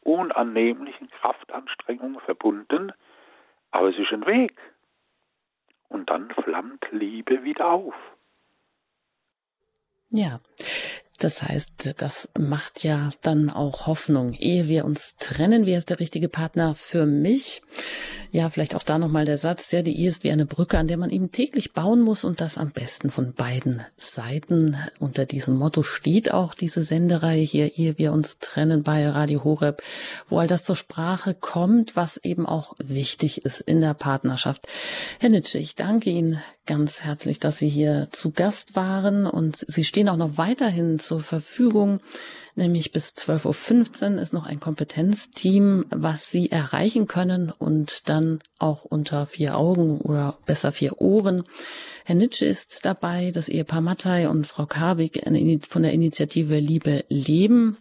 [0.03, 2.93] unannehmlichen Kraftanstrengungen verbunden,
[3.71, 4.57] aber es ist ein Weg
[5.91, 7.95] und dann flammt Liebe wieder auf.
[10.09, 10.41] Ja,
[11.19, 14.33] das heißt, das macht ja dann auch Hoffnung.
[14.33, 17.63] Ehe wir uns trennen, wer ist der richtige Partner für mich?
[18.33, 20.87] Ja, vielleicht auch da nochmal der Satz, ja, die Ehe ist wie eine Brücke, an
[20.87, 24.77] der man eben täglich bauen muss und das am besten von beiden Seiten.
[25.01, 29.83] Unter diesem Motto steht auch diese Sendereihe hier, ehe wir uns trennen bei Radio Horeb,
[30.29, 34.69] wo all das zur Sprache kommt, was eben auch wichtig ist in der Partnerschaft.
[35.19, 39.83] Herr Nitsche, ich danke Ihnen ganz herzlich, dass Sie hier zu Gast waren und Sie
[39.83, 41.99] stehen auch noch weiterhin zur Verfügung.
[42.61, 48.85] Nämlich bis 12.15 Uhr ist noch ein Kompetenzteam, was Sie erreichen können und dann auch
[48.85, 51.45] unter vier Augen oder besser vier Ohren.
[52.05, 55.23] Herr Nitsche ist dabei, das Ehepaar Mattei und Frau Kabig
[55.71, 57.79] von der Initiative Liebe Leben.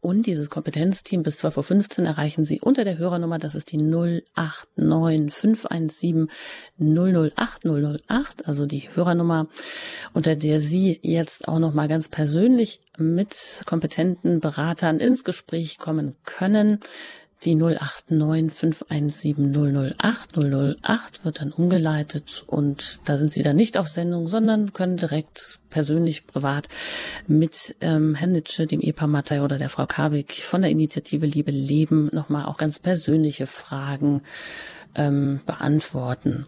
[0.00, 5.32] Und dieses Kompetenzteam bis 12.15 Uhr erreichen Sie unter der Hörernummer, das ist die 089
[5.32, 6.28] 517
[6.78, 9.48] 008 008, also die Hörernummer,
[10.12, 16.78] unter der Sie jetzt auch nochmal ganz persönlich mit kompetenten Beratern ins Gespräch kommen können.
[17.44, 19.52] Die 089 517
[19.98, 24.96] 008 008 wird dann umgeleitet und da sind Sie dann nicht auf Sendung, sondern können
[24.96, 26.68] direkt persönlich, privat
[27.26, 31.50] mit ähm, Herrn Nitsche, dem Ehepaar Mattei oder der Frau Kabik von der Initiative Liebe
[31.50, 34.22] Leben nochmal auch ganz persönliche Fragen
[34.94, 36.46] ähm, beantworten.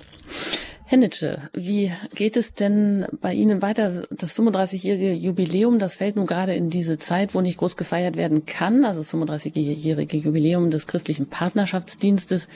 [0.86, 4.02] Herr Nitsche, wie geht es denn bei Ihnen weiter?
[4.10, 8.44] Das 35-jährige Jubiläum, das fällt nun gerade in diese Zeit, wo nicht groß gefeiert werden
[8.44, 12.50] kann, also das 35-jährige Jubiläum des christlichen Partnerschaftsdienstes.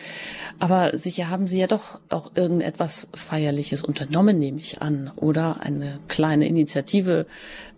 [0.58, 5.98] Aber sicher haben Sie ja doch auch irgendetwas Feierliches unternommen, nehme ich an, oder eine
[6.08, 7.24] kleine Initiative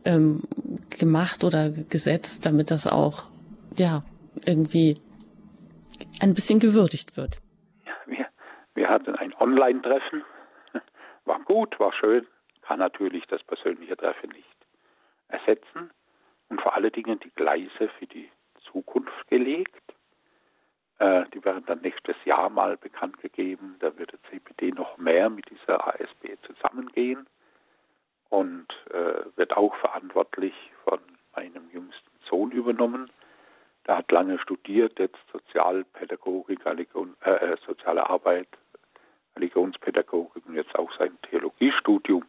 [0.05, 0.42] ähm,
[0.98, 3.30] gemacht oder gesetzt, damit das auch,
[3.78, 4.03] ja,
[4.46, 5.01] irgendwie
[6.20, 7.40] ein bisschen gewürdigt wird.
[8.09, 8.26] Wir,
[8.74, 10.24] wir hatten ein Online-Treffen
[11.31, 12.26] war gut, war schön,
[12.62, 14.57] kann natürlich das persönliche Treffen nicht
[15.28, 15.91] ersetzen
[16.49, 18.28] und vor allen Dingen die Gleise für die
[18.72, 19.81] Zukunft gelegt.
[20.99, 23.76] Äh, die werden dann nächstes Jahr mal bekannt gegeben.
[23.78, 27.28] Da wird der CPD noch mehr mit dieser ASB zusammengehen
[28.28, 30.99] und äh, wird auch verantwortlich von
[31.37, 33.09] meinem jüngsten Sohn übernommen.
[33.87, 38.49] Der hat lange studiert, jetzt Sozialpädagogik, äh, äh, soziale Arbeit,
[39.37, 42.24] Religionspädagogik und jetzt auch sein Theologiestudium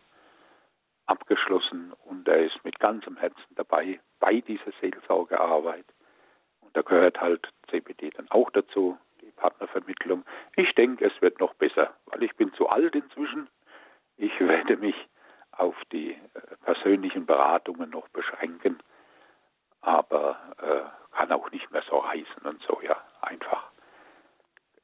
[1.05, 5.85] abgeschlossen und er ist mit ganzem Herzen dabei bei dieser Seelsorgearbeit.
[6.61, 10.23] Und da gehört halt CPD dann auch dazu, die Partnervermittlung.
[10.55, 13.49] Ich denke, es wird noch besser, weil ich bin zu alt inzwischen.
[14.17, 14.95] Ich werde mich
[15.51, 16.17] auf die äh,
[16.63, 18.79] persönlichen Beratungen noch beschränken,
[19.81, 23.69] aber äh, kann auch nicht mehr so heißen und so, ja, einfach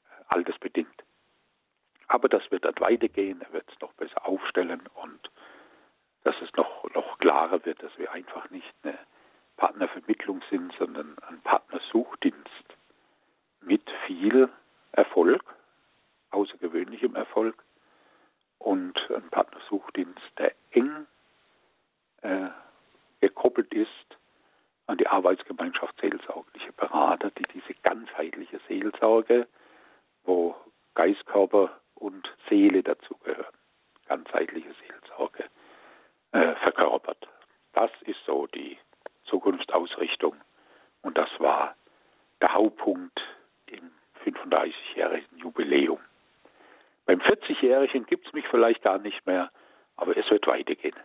[0.09, 1.03] äh, altersbedingt.
[2.07, 5.29] Aber das wird dann weitergehen, er wird es noch besser aufstellen und
[6.23, 8.97] dass es noch, noch klarer wird, dass wir einfach nicht eine
[9.57, 12.65] Partnervermittlung sind, sondern ein Partnersuchdienst
[13.61, 14.49] mit viel
[14.91, 15.43] Erfolg,
[16.31, 17.63] außergewöhnlichem Erfolg
[18.59, 21.07] und ein Partnersuchdienst, der eng
[22.21, 22.49] äh,
[23.21, 24.17] gekoppelt ist
[24.85, 29.47] an die Arbeitsgemeinschaft seelsorgliche Berater, die diese ganzheitliche Seelsorge,
[30.23, 30.55] wo
[30.93, 33.53] Geist, Körper und Seele dazugehören,
[34.07, 35.45] ganzheitliche Seelsorge
[36.31, 37.27] äh, verkörpert.
[37.73, 38.77] Das ist so die
[39.25, 40.35] Zukunftsausrichtung
[41.01, 41.75] und das war
[42.41, 43.21] der Hauptpunkt
[43.67, 43.91] im
[44.25, 45.99] 35-jährigen Jubiläum.
[47.05, 49.51] Beim 40-jährigen gibt es mich vielleicht gar nicht mehr,
[49.95, 50.95] aber es wird weitergehen.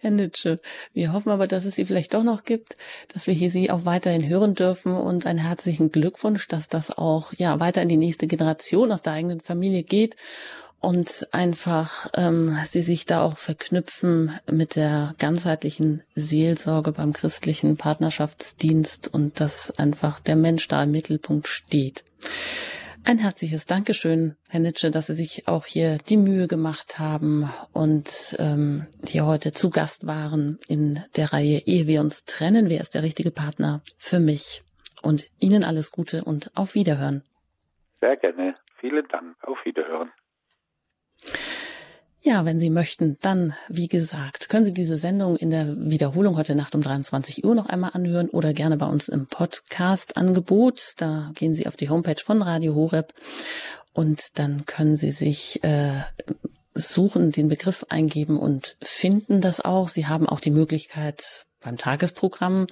[0.00, 0.60] Herr Nitsche.
[0.94, 2.76] Wir hoffen aber, dass es Sie vielleicht doch noch gibt,
[3.12, 7.32] dass wir hier Sie auch weiterhin hören dürfen und einen herzlichen Glückwunsch, dass das auch
[7.34, 10.16] ja weiter in die nächste Generation aus der eigenen Familie geht
[10.80, 19.12] und einfach ähm, Sie sich da auch verknüpfen mit der ganzheitlichen Seelsorge beim christlichen Partnerschaftsdienst
[19.12, 22.04] und dass einfach der Mensch da im Mittelpunkt steht.
[23.04, 28.36] Ein herzliches Dankeschön, Herr Nitsche, dass Sie sich auch hier die Mühe gemacht haben und
[28.38, 32.68] ähm, hier heute zu Gast waren in der Reihe Ehe wir uns trennen.
[32.68, 34.62] Wer ist der richtige Partner für mich?
[35.02, 37.22] Und Ihnen alles Gute und auf Wiederhören.
[38.00, 38.54] Sehr gerne.
[38.80, 39.36] Vielen Dank.
[39.44, 40.10] Auf Wiederhören.
[42.22, 46.54] Ja, wenn Sie möchten, dann, wie gesagt, können Sie diese Sendung in der Wiederholung heute
[46.54, 50.94] Nacht um 23 Uhr noch einmal anhören oder gerne bei uns im Podcast-Angebot.
[50.98, 53.14] Da gehen Sie auf die Homepage von Radio Horeb
[53.94, 55.92] und dann können Sie sich äh,
[56.74, 59.88] suchen, den Begriff eingeben und finden das auch.
[59.88, 62.66] Sie haben auch die Möglichkeit beim Tagesprogramm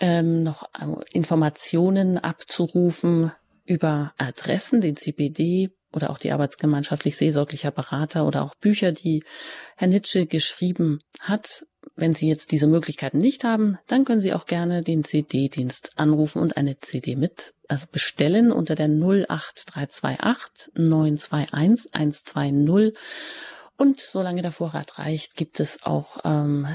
[0.00, 3.32] ähm, noch äh, Informationen abzurufen
[3.64, 9.24] über Adressen, den CPD oder auch die arbeitsgemeinschaftlich seelsorglicher Berater oder auch Bücher, die
[9.76, 11.66] Herr Nitsche geschrieben hat.
[11.94, 16.42] Wenn Sie jetzt diese Möglichkeiten nicht haben, dann können Sie auch gerne den CD-Dienst anrufen
[16.42, 22.94] und eine CD mit also bestellen unter der 08328 921 120.
[23.76, 26.66] Und solange der Vorrat reicht, gibt es auch ähm,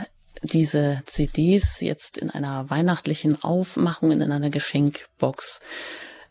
[0.44, 5.60] diese CDs jetzt in einer weihnachtlichen Aufmachung in einer Geschenkbox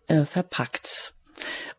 [0.08, 1.14] äh, verpackt.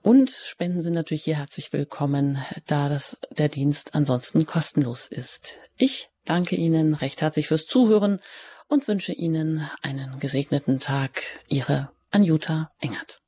[0.04, 5.58] Und Spenden sind natürlich hier herzlich willkommen, da das, der Dienst ansonsten kostenlos ist.
[5.78, 8.20] Ich danke Ihnen recht herzlich fürs Zuhören
[8.68, 11.24] und wünsche Ihnen einen gesegneten Tag.
[11.48, 13.22] Ihre Anjuta Engert.